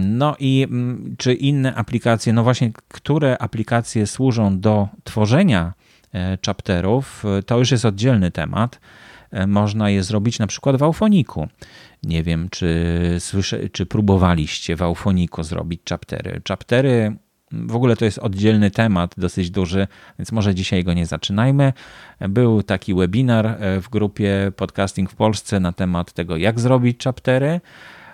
[0.00, 5.72] No i mm, czy inne aplikacje, no właśnie, które aplikacje służą do tworzenia
[6.14, 8.80] e, chapterów, e, to już jest oddzielny temat.
[9.30, 11.48] E, można je zrobić na przykład w Aufoniku.
[12.02, 16.40] Nie wiem, czy, słyszę, czy próbowaliście w Aufoniku zrobić chaptery.
[16.48, 17.16] Chaptery
[17.52, 19.86] w ogóle to jest oddzielny temat, dosyć duży,
[20.18, 21.72] więc może dzisiaj go nie zaczynajmy.
[22.20, 27.60] Był taki webinar w grupie Podcasting w Polsce na temat tego, jak zrobić chaptery.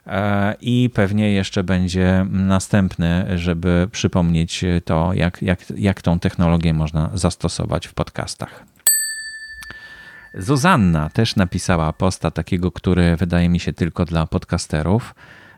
[0.08, 7.10] E, i pewnie jeszcze będzie następny, żeby przypomnieć to, jak, jak, jak tą technologię można
[7.14, 8.64] zastosować w podcastach.
[10.34, 15.14] Zuzanna też napisała posta takiego, który wydaje mi się tylko dla podcasterów.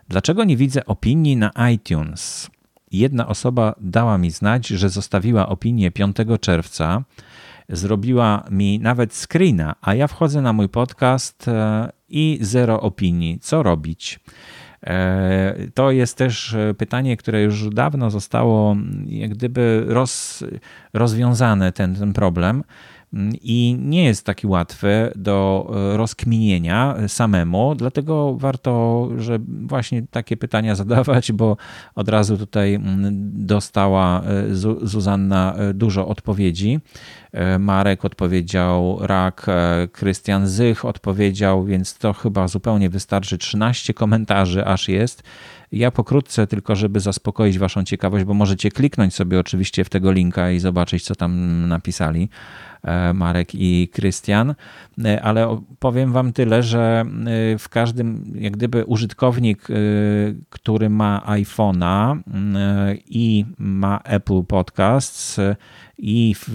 [0.09, 2.51] Dlaczego nie widzę opinii na iTunes?
[2.93, 7.03] Jedna osoba dała mi znać, że zostawiła opinię 5 czerwca.
[7.71, 13.39] Zrobiła mi nawet screena, a ja wchodzę na mój podcast e, i zero opinii.
[13.41, 14.21] Co robić?
[14.87, 20.45] E, to jest też pytanie, które już dawno zostało jak gdyby roz,
[20.93, 22.63] rozwiązane, ten, ten problem
[23.43, 30.75] i nie jest taki łatwy do e, rozkminienia samemu, dlatego warto, że właśnie takie pytania
[30.85, 31.57] zadawać, bo
[31.95, 33.11] od razu tutaj mm,
[33.47, 36.81] dostała e, Zuzanna e, dużo odpowiedzi.
[37.59, 39.47] Marek odpowiedział, Rak,
[39.93, 43.39] Krystian Zych odpowiedział, więc to chyba zupełnie wystarczy.
[43.39, 45.23] 13 komentarzy aż jest.
[45.73, 50.51] Ja pokrótce, tylko żeby zaspokoić Waszą ciekawość, bo możecie kliknąć sobie oczywiście w tego linka
[50.51, 52.29] i zobaczyć, co tam napisali.
[52.85, 54.55] E, Marek i Krystian,
[55.05, 57.05] e, ale powiem Wam tyle, że
[57.55, 59.69] e, w każdym, jak gdyby użytkownik,
[60.51, 62.19] który ma iPhone'a
[63.07, 65.41] i ma Apple Podcasts,
[65.99, 66.49] i w,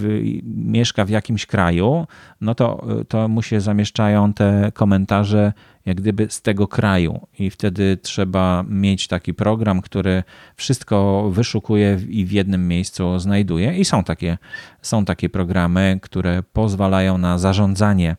[0.44, 2.06] mieszka w jakimś kraju,
[2.40, 5.52] no to, to mu się zamieszczają te komentarze
[5.86, 7.26] jak gdyby z tego kraju.
[7.38, 10.22] I wtedy trzeba mieć taki program, który
[10.56, 13.78] wszystko wyszukuje i w jednym miejscu znajduje.
[13.78, 14.38] I są takie,
[14.82, 16.15] są takie programy, które
[16.52, 18.16] pozwalają na zarządzanie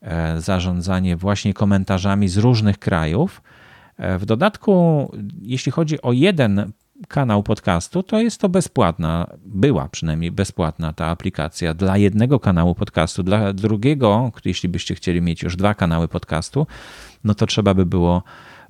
[0.00, 3.42] e, zarządzanie właśnie komentarzami z różnych krajów.
[3.96, 6.72] E, w dodatku, jeśli chodzi o jeden
[7.08, 13.22] kanał podcastu, to jest to bezpłatna, była przynajmniej bezpłatna ta aplikacja dla jednego kanału podcastu.
[13.22, 16.66] Dla drugiego, jeśli byście chcieli mieć już dwa kanały podcastu,
[17.24, 18.22] no to trzeba by było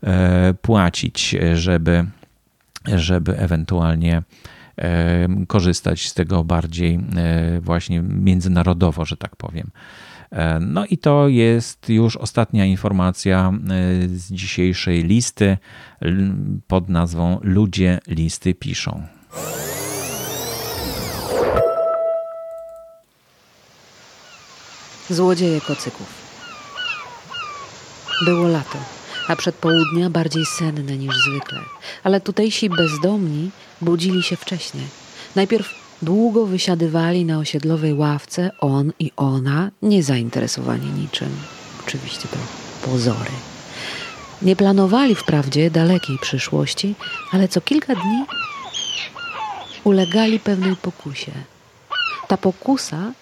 [0.02, 2.05] e, płacić, żeby,
[2.85, 4.22] żeby ewentualnie
[5.49, 7.01] korzystać z tego bardziej
[7.61, 9.71] właśnie międzynarodowo, że tak powiem.
[10.61, 13.53] No i to jest już ostatnia informacja
[14.07, 15.59] z dzisiejszej listy
[16.67, 19.03] pod nazwą Ludzie listy piszą.
[25.11, 26.27] Złodzieje kocyków.
[28.25, 28.79] Było lato,
[29.29, 31.61] a przedpołudnia bardziej senne niż zwykle,
[32.05, 34.87] ale tutejsi bezdomni budzili się wcześniej.
[35.37, 41.37] Najpierw Długo wysiadywali na osiedlowej ławce on i ona, niezainteresowani niczym.
[41.87, 42.37] Oczywiście to
[42.91, 43.31] pozory.
[44.43, 46.95] Nie planowali wprawdzie dalekiej przyszłości,
[47.33, 48.25] ale co kilka dni
[49.85, 51.33] ulegali pewnej pokusie.
[52.29, 53.12] Ta pokusa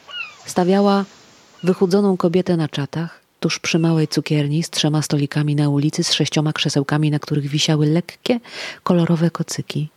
[0.47, 1.05] stawiała
[1.62, 6.52] wychudzoną kobietę na czatach, tuż przy małej cukierni z trzema stolikami na ulicy, z sześcioma
[6.52, 8.40] krzesełkami, na których wisiały lekkie,
[8.83, 9.88] kolorowe kocyki.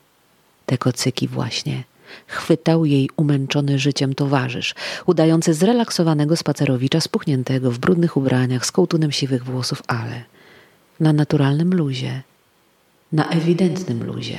[0.65, 1.83] Te kocyki właśnie–
[2.27, 9.43] chwytał jej umęczony życiem towarzysz, udający zrelaksowanego spacerowicza, spuchniętego w brudnych ubraniach, z kołtunem siwych
[9.43, 10.23] włosów, ale
[10.99, 12.21] na naturalnym luzie,
[13.11, 14.37] na ewidentnym luzie.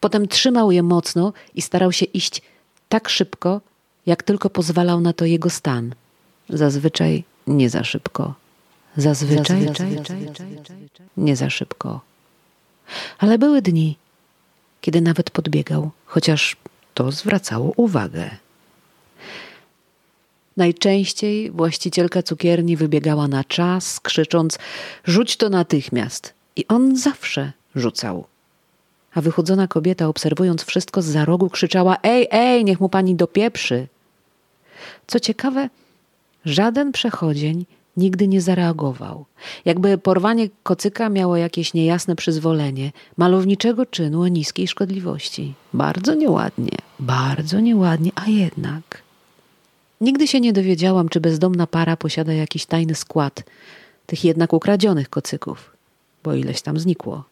[0.00, 2.42] Potem trzymał je mocno i starał się iść
[2.88, 3.60] tak szybko,
[4.06, 5.94] jak tylko pozwalał na to jego stan.
[6.48, 8.34] Zazwyczaj nie za szybko.
[8.96, 10.28] Zazwyczaj, Zazwyczaj
[11.16, 12.00] nie za szybko.
[13.18, 13.96] Ale były dni,
[14.80, 16.56] kiedy nawet podbiegał, chociaż
[16.94, 18.30] to zwracało uwagę.
[20.56, 24.58] Najczęściej właścicielka cukierni wybiegała na czas, krzycząc:
[25.04, 26.34] Rzuć to natychmiast!
[26.56, 28.24] I on zawsze rzucał.
[29.14, 33.86] A wychudzona kobieta, obserwując wszystko z za rogu, krzyczała: Ej, ej, niech mu pani dopieprzy!
[35.06, 35.68] Co ciekawe,
[36.46, 39.24] żaden przechodzień Nigdy nie zareagował.
[39.64, 45.54] Jakby porwanie kocyka miało jakieś niejasne przyzwolenie malowniczego czynu o niskiej szkodliwości.
[45.72, 49.02] Bardzo nieładnie, bardzo nieładnie, a jednak.
[50.00, 53.44] Nigdy się nie dowiedziałam, czy bezdomna para posiada jakiś tajny skład
[54.06, 55.76] tych jednak ukradzionych kocyków,
[56.24, 57.24] bo ileś tam znikło.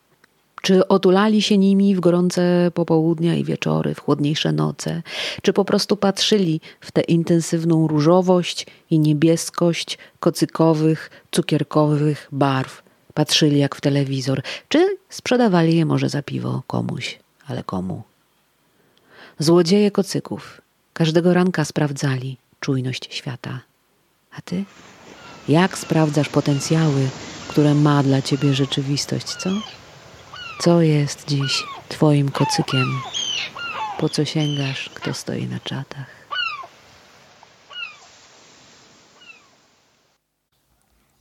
[0.65, 5.03] Czy otulali się nimi w gorące popołudnia i wieczory, w chłodniejsze noce?
[5.43, 12.83] Czy po prostu patrzyli w tę intensywną różowość i niebieskość kocykowych, cukierkowych barw?
[13.15, 14.43] Patrzyli jak w telewizor?
[14.69, 17.19] Czy sprzedawali je może za piwo komuś?
[17.47, 18.03] Ale komu?
[19.39, 20.61] Złodzieje kocyków
[20.93, 23.61] każdego ranka sprawdzali czujność świata.
[24.39, 24.65] A ty?
[25.49, 27.09] Jak sprawdzasz potencjały,
[27.49, 29.51] które ma dla ciebie rzeczywistość, co?
[30.59, 32.87] Co jest dziś Twoim kocykiem?
[33.99, 36.07] Po co sięgasz, kto stoi na czatach?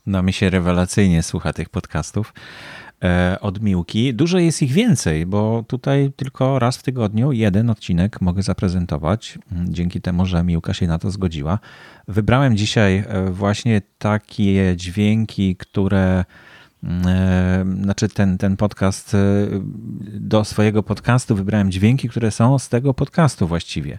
[0.06, 2.34] No mi się rewelacyjnie słucha tych podcastów
[3.04, 4.14] e, od Miłki.
[4.14, 9.74] Dużo jest ich więcej, bo tutaj tylko raz w tygodniu jeden odcinek mogę zaprezentować, mm,
[9.74, 11.58] dzięki temu, że Miłka się na to zgodziła.
[12.08, 16.24] Wybrałem dzisiaj e, właśnie takie dźwięki, które
[17.82, 19.18] znaczy ten, ten podcast, e,
[20.04, 23.98] do swojego podcastu wybrałem dźwięki, które są z tego podcastu właściwie.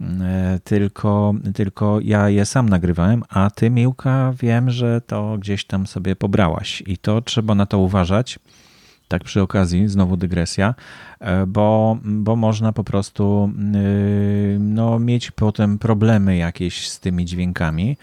[0.00, 5.86] E, tylko, tylko ja je sam nagrywałem, a ty, Miłka, wiem, że to gdzieś tam
[5.86, 8.38] sobie pobrałaś i to trzeba na to uważać.
[9.08, 10.74] Tak przy okazji, znowu dygresja,
[11.46, 13.52] bo, bo można po prostu
[14.58, 17.96] no, mieć potem problemy jakieś z tymi dźwiękami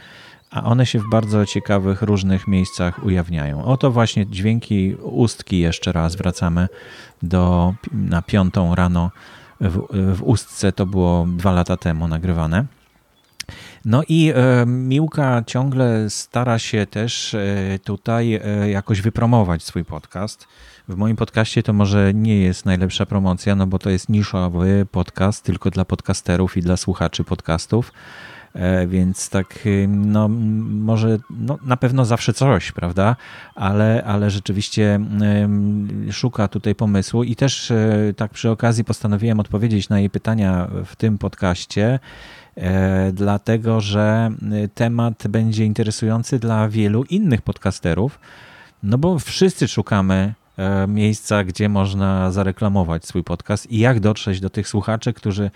[0.52, 3.66] a one się w bardzo ciekawych, różnych miejscach ujawniają.
[3.66, 6.68] Oto właśnie dźwięki ustki, jeszcze raz wracamy
[7.24, 9.12] do, na piątą rano
[9.62, 12.66] w, w ustce, to było dwa lata temu nagrywane.
[13.86, 20.47] No i e, Miłka ciągle stara się też e, tutaj e, jakoś wypromować swój podcast.
[20.88, 25.43] W moim podcaście to może nie jest najlepsza promocja, no bo to jest niszowy podcast
[25.43, 27.91] tylko dla podcasterów i dla słuchaczy podcastów
[28.88, 30.28] więc tak, y, no
[30.70, 33.16] może no, na pewno zawsze coś, prawda?
[33.56, 34.99] Ale, ale rzeczywiście
[36.12, 40.95] szuka tutaj pomysłu i też e, tak przy okazji postanowiłem odpowiedzieć na jej pytania w
[40.95, 41.99] tym podcaście,
[42.56, 44.30] e, dlatego że
[44.76, 48.20] temat będzie interesujący dla wielu innych podcasterów,
[48.84, 50.34] no bo wszyscy szukamy
[50.88, 55.52] miejsca, gdzie można zareklamować swój podcast i jak dotrzeć do tych słuchaczy, którzy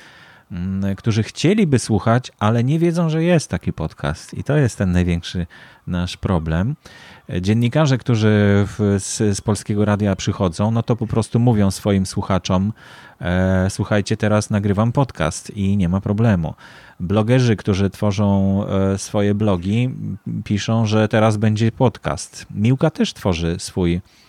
[0.98, 4.34] którzy chcieliby słuchać, ale nie wiedzą, że jest taki podcast.
[4.34, 5.48] I to jest ten największy
[5.88, 6.76] nasz problem.
[7.42, 12.74] Dziennikarze, którzy w, z, z, polskiego radia przychodzą, no to po prostu mówią swoim słuchaczom:
[13.22, 16.54] e, Słuchajcie, teraz nagrywam podcast i nie ma problemu.
[17.00, 19.90] Blogerzy, którzy tworzą e, swoje blogi,
[20.44, 22.46] piszą, że teraz będzie podcast.
[22.52, 24.25] Miłka też tworzy swój E,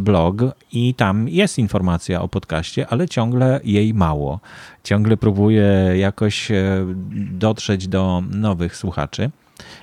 [0.00, 0.36] blog
[0.72, 4.40] i tam jest informacja o podcaście, ale ciągle jej mało.
[4.84, 6.86] Ciągle próbuje jakoś e,
[7.30, 9.30] dotrzeć do nowych słuchaczy.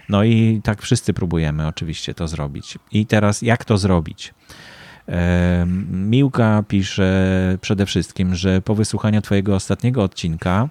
[0.09, 2.77] No i tak wszyscy próbujemy oczywiście to zrobić.
[2.91, 4.33] I teraz jak to zrobić?
[5.09, 10.69] E, Miłka pisze przede wszystkim, że po wysłuchaniu Twojego ostatniego odcinka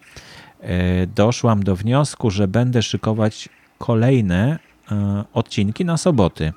[1.14, 3.48] doszłam do wniosku, że będę szykować
[3.78, 4.59] kolejne
[5.32, 6.53] odcinki na soboty.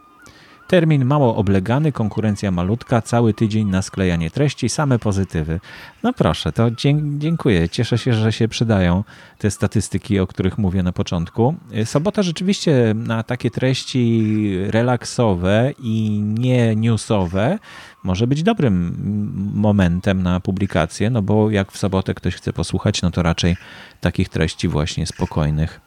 [0.68, 5.60] Termin mało oblegany, konkurencja malutka, cały tydzień na sklejanie treści, same pozytywy.
[6.04, 6.68] No proszę, to
[7.18, 7.70] dziękuję.
[7.70, 9.04] Cieszę się, że się przydają
[9.38, 11.56] te statystyki, o których mówię na początku.
[11.86, 17.60] Sobota rzeczywiście na takie treści relaksowe i nie newsowe
[18.04, 18.98] może być dobrym
[19.54, 23.58] momentem na publikację, no bo jak w sobotę ktoś chce posłuchać, no to raczej
[24.02, 25.85] takich treści właśnie spokojnych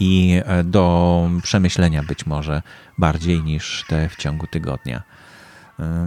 [0.00, 2.62] i do przemyślenia być może
[2.98, 5.02] bardziej niż te w ciągu tygodnia.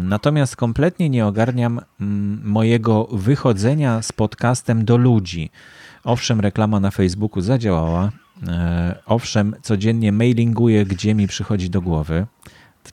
[0.01, 5.49] Natomiast kompletnie nie ogarniam mm, mojego wychodzenia z podcastem do ludzi.
[6.03, 8.11] Owszem, reklama na Facebooku zadziałała.
[8.47, 12.25] E, owszem, codziennie mailinguję, gdzie mi przychodzi do głowy,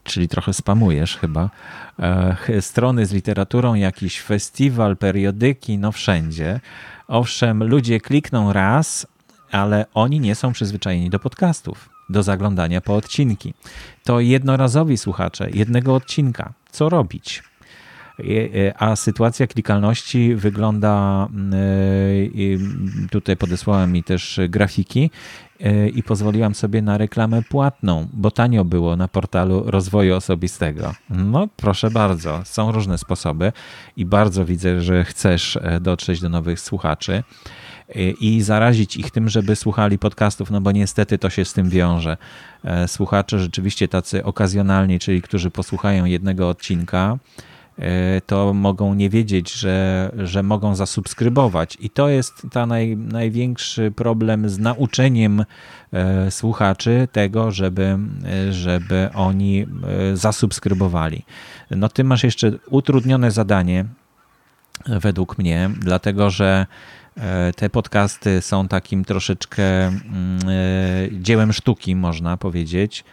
[0.05, 1.51] czyli trochę spamujesz chyba.
[1.99, 6.61] E, strony z literaturą, jakiś festiwal, periodyki, no wszędzie.
[7.09, 9.07] Owszem, ludzie klikną raz,
[9.55, 13.55] ale oni nie są przyzwyczajeni do podcastów, do zaglądania po odcinki.
[14.05, 16.53] To jednorazowi słuchacze jednego odcinka.
[16.71, 17.43] Co robić?
[18.19, 25.11] E, a sytuacja klikalności wygląda, e, tutaj podesłałem mi też grafiki
[25.61, 30.95] e, i pozwoliłam sobie na reklamę płatną, bo tanio było na portalu rozwoju osobistego.
[31.11, 33.53] No proszę bardzo, są różne sposoby
[33.97, 37.23] i bardzo widzę, że chcesz dotrzeć do nowych słuchaczy.
[38.21, 42.17] I zarazić ich tym, żeby słuchali podcastów, no bo niestety to się z tym wiąże.
[42.87, 47.19] Słuchacze rzeczywiście tacy okazjonalni, czyli którzy posłuchają jednego odcinka,
[47.79, 51.77] E, to mogą nie wiedzieć, że, że mogą zasubskrybować.
[51.81, 55.45] I to jest ta naj, największy problem z nauczeniem
[55.93, 57.99] e, słuchaczy tego, żeby,
[58.49, 59.67] e, żeby oni
[60.15, 61.25] zasubskrybowali.
[61.71, 63.85] No ty masz jeszcze utrudnione zadanie
[64.87, 66.67] według mnie, dlatego że
[67.57, 70.39] te podcasty są takim troszeczkę mm,
[71.13, 73.05] dziełem sztuki, można powiedzieć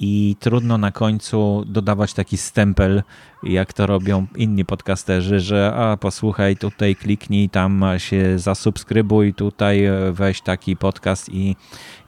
[0.00, 3.02] i trudno na końcu dodawać taki stempel,
[3.42, 9.82] jak to robią inni podcasterzy, że a posłuchaj, tutaj kliknij, tam się zasubskrybuj, tutaj
[10.12, 11.56] weź taki podcast i,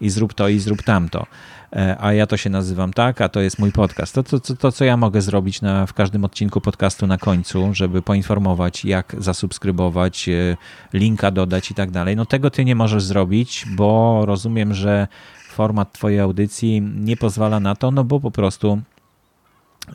[0.00, 1.26] i zrób to i zrób tamto.
[1.72, 4.14] E, a ja to się nazywam tak, a to jest mój podcast.
[4.14, 7.74] To, to, to, to co ja mogę zrobić na, w każdym odcinku podcastu na końcu,
[7.74, 10.56] żeby poinformować, jak zasubskrybować, e,
[10.92, 12.16] linka dodać i tak dalej.
[12.16, 15.08] No tego ty nie możesz zrobić, bo rozumiem, że
[15.48, 18.80] format Twojej audycji nie pozwala na to, no bo po prostu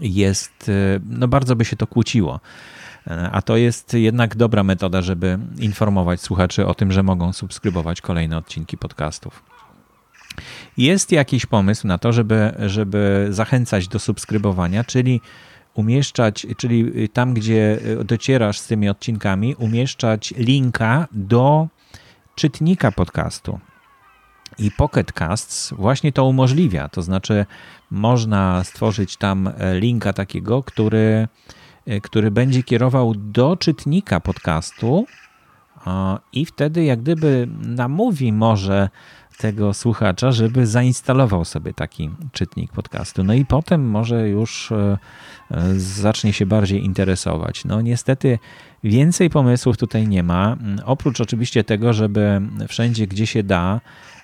[0.02, 2.40] jest, e, no bardzo by się to kłóciło.
[3.32, 8.38] A to jest jednak dobra metoda, żeby informować słuchaczy o tym, że mogą subskrybować kolejne
[8.38, 9.51] odcinki podcastów.
[10.78, 15.22] Jest jakiś pomysł na to, żeby, żeby zachęcać do subskrybowania, czyli
[15.74, 21.68] umieszczać, czyli tam, gdzie docierasz z tymi odcinkami, umieszczać linka do
[22.36, 23.60] czytnika podcastu.
[24.58, 26.90] I Pocket Casts właśnie to umożliwia.
[26.90, 27.46] To znaczy,
[27.92, 31.28] można stworzyć tam e, linka takiego, który,
[31.86, 35.06] e, który będzie kierował do czytnika podcastu,
[36.34, 38.90] i wtedy, jak gdyby namówi może
[39.42, 43.24] tego słuchacza, żeby zainstalował sobie taki czytnik podcastu.
[43.24, 44.98] No i potem może już e,
[45.78, 47.66] zacznie się bardziej interesować.
[47.66, 48.39] No niestety
[48.84, 50.58] więcej pomysłów tutaj nie ma.
[50.86, 53.82] Oprócz oczywiście tego, żeby wszędzie, gdzie się da,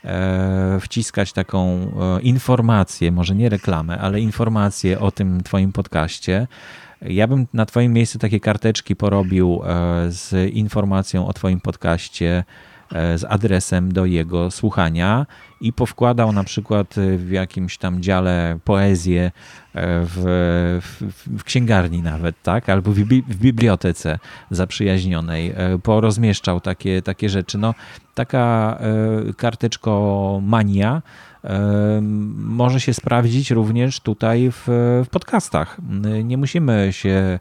[0.07, 6.47] E, wciskać taką e, informację, może nie reklamę, ale informację o tym Twoim podcaście.
[7.01, 9.61] Ja bym na Twoim miejscu takie karteczki porobił
[10.07, 12.43] z informacją o Twoim podcaście
[12.91, 15.25] z adresem do jego słuchania
[15.61, 19.31] i powkładał na przykład w jakimś tam dziale poezję
[19.75, 21.03] w, w,
[21.39, 22.69] w księgarni nawet, tak?
[22.69, 24.19] Albo w, w bibliotece
[24.51, 25.53] zaprzyjaźnionej.
[25.83, 27.57] Porozmieszczał takie, takie rzeczy.
[27.57, 27.73] No,
[28.17, 28.77] taka
[29.29, 31.01] e, karteczko mania
[31.43, 31.99] e,
[32.35, 34.63] może się sprawdzić również tutaj w,
[35.05, 35.77] w podcastach.
[36.23, 37.39] Nie musimy się e,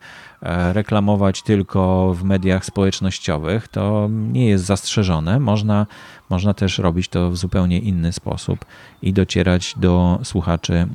[0.73, 3.69] reklamować tylko w mediach społecznościowych.
[3.69, 5.41] To nie jest zastrzeżone.
[5.41, 5.87] Można,
[6.31, 8.65] można też robić to w zupełnie inny sposób
[9.03, 10.87] i docierać do słuchaczy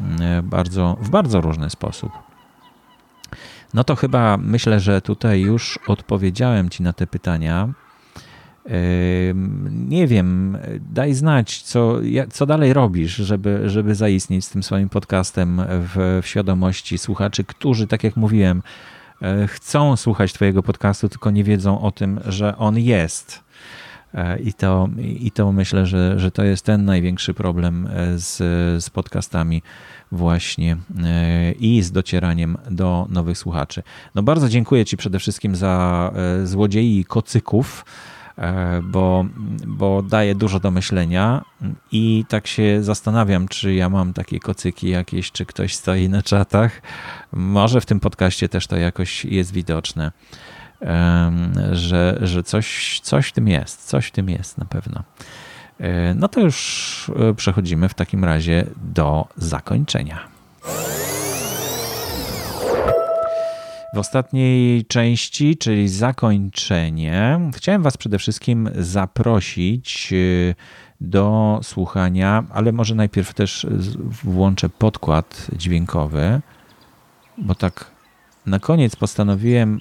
[0.43, 2.11] bardzo, w bardzo różny sposób.
[3.73, 7.69] No to chyba myślę, że tutaj już odpowiedziałem Ci na te pytania.
[9.71, 10.57] Nie wiem,
[10.91, 11.99] daj znać, co,
[12.31, 17.87] co dalej robisz, żeby, żeby zaistnieć z tym swoim podcastem w, w świadomości słuchaczy, którzy,
[17.87, 18.61] tak jak mówiłem, e,
[19.47, 23.43] chcą słuchać Twojego podcastu, tylko nie wiedzą o tym, że on jest.
[24.13, 28.37] E, I to, i to myślę, że, że to jest ten największy problem e, z,
[28.83, 29.61] z podcastami
[30.11, 30.77] właśnie
[31.59, 33.83] i z docieraniem do nowych słuchaczy.
[34.15, 36.11] No bardzo dziękuję Ci przede wszystkim za
[36.43, 37.85] złodziei i kocyków.
[38.37, 39.25] E, bo,
[39.67, 41.45] bo daje dużo do myślenia
[41.91, 46.81] i tak się zastanawiam, czy ja mam takie kocyki jakieś, czy ktoś stoi na czatach.
[47.31, 50.11] Może w tym podcaście też to jakoś jest widoczne,
[51.71, 55.03] że, że coś, coś w tym jest, coś w tym jest na pewno.
[55.79, 60.19] E, no to już e, przechodzimy w takim razie do zakończenia.
[63.93, 70.55] W ostatniej części, czyli zakończenie, chciałem Was przede wszystkim zaprosić y,
[71.01, 73.67] do słuchania, ale może najpierw też
[74.23, 76.41] włączę podkład dźwiękowy,
[77.37, 77.91] bo tak
[78.45, 79.79] na koniec postanowiłem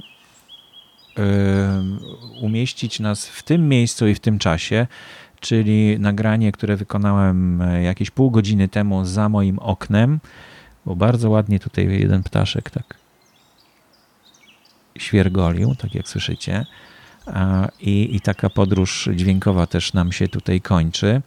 [1.18, 1.22] y,
[2.42, 4.86] umieścić nas w tym miejscu i w tym czasie,
[5.40, 10.20] czyli nagranie, które wykonałem e, jakieś pół godziny temu za moim oknem,
[10.86, 12.99] bo bardzo ładnie tutaj jeden ptaszek tak
[15.00, 16.66] świergolił, tak jak słyszycie.
[17.80, 21.22] I, I, taka podróż dźwiękowa też nam się tutaj kończy.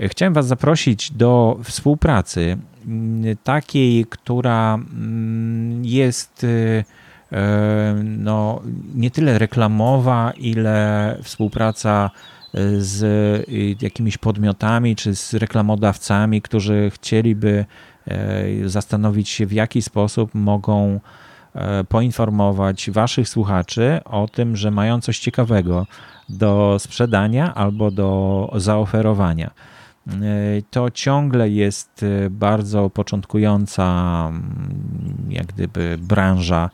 [0.00, 2.56] Chciałem Was zaprosić do współpracy,
[2.86, 6.84] mm, takiej, która mm, jest y,
[7.32, 8.62] e, no,
[8.94, 12.10] nie tyle reklamowa, ile współpraca
[12.54, 13.02] y, z
[13.48, 17.64] y, jakimiś podmiotami czy z reklamodawcami, którzy chcieliby
[18.06, 21.00] e, zastanowić się, w jaki sposób mogą
[21.88, 25.86] poinformować Waszych słuchaczy o tym, że mają coś ciekawego
[26.28, 29.50] do sprzedania albo do zaoferowania.
[30.70, 34.30] To ciągle jest bardzo początkująca,
[35.28, 36.70] jak gdyby, branża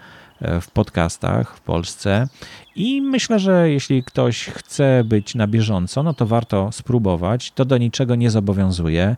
[0.61, 2.29] w podcastach w Polsce.
[2.77, 7.51] I myślę, że jeśli ktoś chce być na bieżąco, no to warto spróbować.
[7.51, 9.17] To do niczego nie zobowiązuje.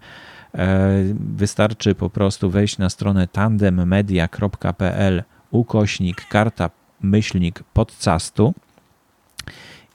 [0.54, 0.88] E,
[1.20, 8.54] wystarczy po prostu wejść na stronę tandemmedia.pl ukośnik karta myślnik podcastu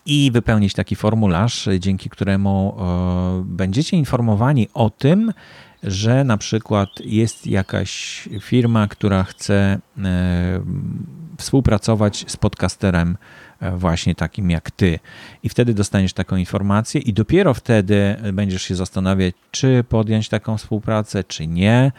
[0.05, 5.33] i wypełnić taki formularz, dzięki któremu e, będziecie informowani o tym,
[5.83, 9.79] że na przykład jest jakaś firma, która chce e,
[11.37, 13.17] współpracować z podcasterem
[13.59, 14.99] e, właśnie takim jak ty.
[15.43, 21.23] I wtedy dostaniesz taką informację i dopiero wtedy będziesz się zastanawiać, czy podjąć taką współpracę,
[21.23, 21.91] czy nie.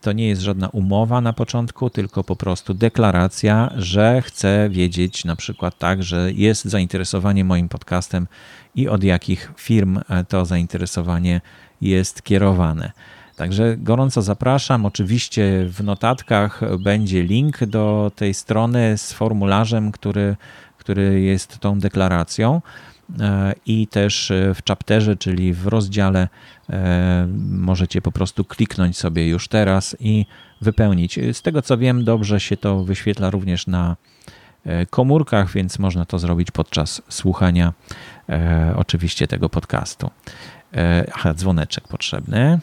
[0.00, 5.36] To nie jest żadna umowa na początku, tylko po prostu deklaracja, że chcę wiedzieć na
[5.36, 8.26] przykład tak, że jest zainteresowanie moim podcastem
[8.74, 11.40] i od jakich firm to zainteresowanie
[11.80, 12.92] jest kierowane.
[13.36, 14.86] Także gorąco zapraszam.
[14.86, 20.36] Oczywiście w notatkach będzie link do tej strony z formularzem, który,
[20.78, 22.62] który jest tą deklaracją.
[23.20, 26.28] E, I też w chapterze, czyli w rozdziale,
[26.70, 30.26] e, możecie po prostu kliknąć sobie już teraz i
[30.60, 31.18] wypełnić.
[31.32, 33.96] Z tego co wiem, dobrze się to wyświetla również na
[34.66, 37.72] e, komórkach, więc można to zrobić podczas słuchania
[38.76, 40.10] oczywiście tego podcastu.
[41.14, 42.60] Aha, dzwoneczek potrzebny.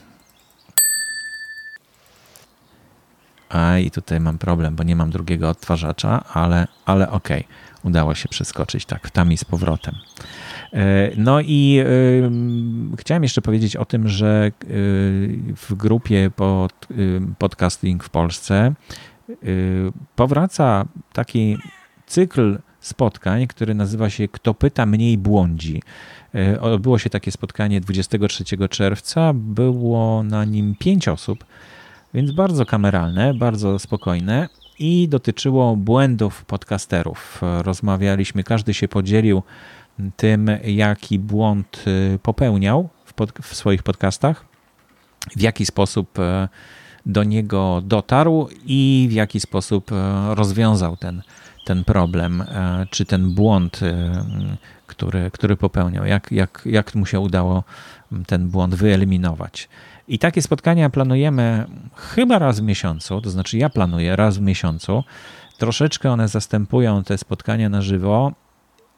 [3.50, 7.70] A i tutaj mam problem, bo nie mam drugiego odtwarzacza, ale, ale okej, okay.
[7.84, 9.95] Udało się przeskoczyć tak tam i z powrotem.
[10.73, 11.84] E, no i
[12.97, 16.88] chciałem jeszcze powiedzieć o tym, że y, w grupie pod,
[17.38, 18.73] podcasting w Polsce
[20.15, 21.57] powraca taki
[22.05, 25.82] cykl spotkań, który nazywa się Kto pyta, mniej błądzi.
[26.61, 29.32] Odbyło się takie spotkanie 23 czerwca.
[29.34, 31.45] Było na nim pięć osób
[32.13, 34.49] więc bardzo kameralne, bardzo spokojne
[34.82, 37.41] i dotyczyło błędów podcasterów.
[37.61, 39.43] Rozmawialiśmy, każdy się podzielił
[40.17, 41.84] tym, jaki błąd
[42.15, 44.45] y, popełniał w, pod, w swoich podcastach,
[45.36, 46.49] w jaki sposób e,
[47.05, 49.95] do niego dotarł i w jaki sposób e,
[50.36, 51.21] rozwiązał ten,
[51.65, 53.79] ten problem, e, czy ten błąd,
[54.88, 57.63] który, który popełniał, jak, jak, jak mu się udało
[58.27, 59.69] ten błąd wyeliminować.
[60.12, 65.03] I takie spotkania planujemy chyba raz w miesiącu, to znaczy ja planuję raz w miesiącu.
[65.57, 68.32] Troszeczkę one zastępują te spotkania na żywo.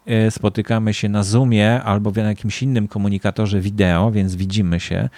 [0.06, 5.10] E, spotykamy się na Zoomie albo w jakimś innym komunikatorze wideo, więc widzimy się.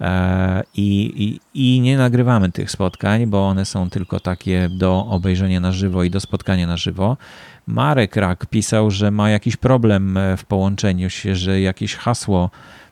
[0.00, 5.60] E, I, i, I, nie nagrywamy tych spotkań, bo one są tylko takie do obejrzenia
[5.60, 7.16] na żywo i do spotkania na żywo.
[7.66, 12.87] Marek Rak pisał, że ma jakiś problem w połączeniu się, że jakieś hasło E,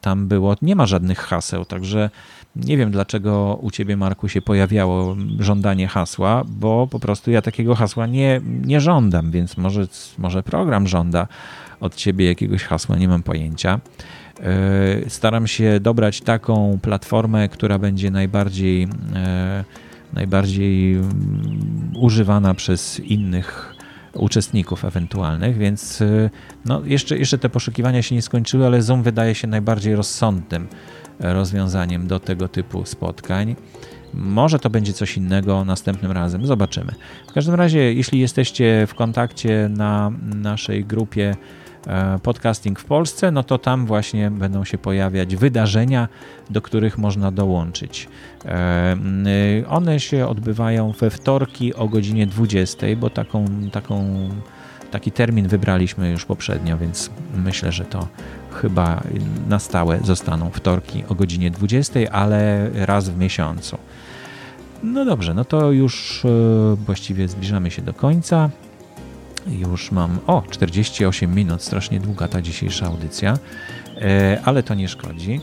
[0.00, 2.10] tam było, nie ma żadnych haseł, także
[2.56, 7.74] nie wiem dlaczego u ciebie, Marku, się pojawiało żądanie hasła, bo po prostu ja takiego
[7.74, 9.86] hasła nie, nie żądam, więc może,
[10.18, 11.26] może program żąda
[11.80, 13.80] od ciebie jakiegoś hasła, nie mam pojęcia.
[14.40, 19.64] E, staram się dobrać taką platformę, która będzie najbardziej, e,
[20.12, 23.77] najbardziej mm, używana przez innych
[24.14, 26.30] uczestników ewentualnych, więc y,
[26.64, 30.68] no, jeszcze, jeszcze te poszukiwania się nie skończyły, ale Zoom wydaje się najbardziej rozsądnym
[31.20, 33.56] e, rozwiązaniem do tego typu spotkań.
[34.14, 36.94] Może to będzie coś innego następnym razem, zobaczymy.
[37.28, 41.36] W każdym razie, jeśli jesteście w kontakcie na naszej grupie
[42.22, 46.08] podcasting w Polsce, no to tam właśnie będą się pojawiać wydarzenia,
[46.50, 48.08] do których można dołączyć.
[48.44, 48.96] E,
[49.68, 54.28] one się odbywają we wtorki o godzinie 20, bo taką, taką,
[54.90, 58.08] taki termin wybraliśmy już poprzednio, więc myślę, że to
[58.52, 59.02] chyba
[59.48, 63.78] na stałe zostaną wtorki o godzinie 20, ale raz w miesiącu.
[64.82, 66.28] No dobrze, no to już e,
[66.76, 68.50] właściwie zbliżamy się do końca.
[69.50, 73.38] Już mam, o, 48 minut, strasznie długa ta dzisiejsza audycja,
[73.96, 75.40] e, ale to nie szkodzi.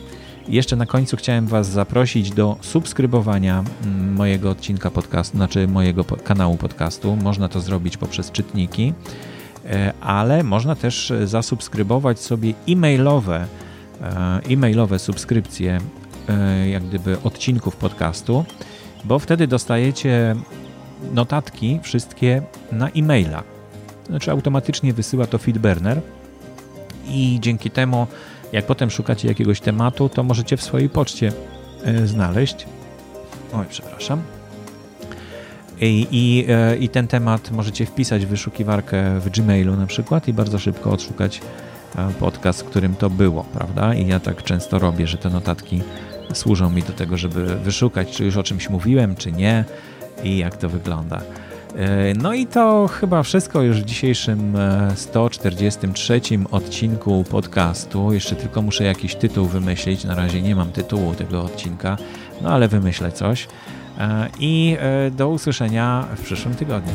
[0.48, 6.56] Jeszcze na końcu chciałem Was zaprosić do subskrybowania mm, mojego odcinka podcastu, znaczy mojego kanału
[6.56, 7.16] podcastu.
[7.16, 8.92] Można to zrobić poprzez czytniki,
[9.64, 13.46] e, ale można też zasubskrybować sobie e-mailowe,
[14.02, 15.80] e, e-mailowe subskrypcje
[16.72, 18.44] jak gdyby odcinków podcastu,
[19.04, 20.36] bo wtedy dostajecie
[21.14, 22.42] notatki wszystkie
[22.72, 23.55] na e-maila
[24.06, 26.00] znaczy automatycznie wysyła to Feedburner
[27.08, 28.06] i dzięki temu,
[28.52, 31.32] jak potem szukacie jakiegoś tematu, to możecie w swojej poczcie
[31.84, 32.66] e, znaleźć.
[33.52, 34.22] Oj, przepraszam.
[35.80, 40.32] I, i, e, I ten temat możecie wpisać w wyszukiwarkę w Gmailu na przykład i
[40.32, 41.40] bardzo szybko odszukać
[41.96, 43.94] e, podcast, którym to było, prawda?
[43.94, 45.82] I ja tak często robię, że te notatki
[46.32, 49.64] służą mi do tego, żeby wyszukać, czy już o czymś mówiłem, czy nie
[50.24, 51.20] i jak to wygląda.
[51.76, 54.56] E, no i to chyba wszystko już w dzisiejszym
[54.94, 56.20] 143
[56.50, 58.12] odcinku podcastu.
[58.12, 60.04] Jeszcze tylko muszę jakiś tytuł wymyślić.
[60.04, 61.96] Na razie nie mam tytułu tego odcinka,
[62.42, 63.48] no ale wymyślę coś.
[63.98, 66.94] E, I e, do usłyszenia w przyszłym tygodniu.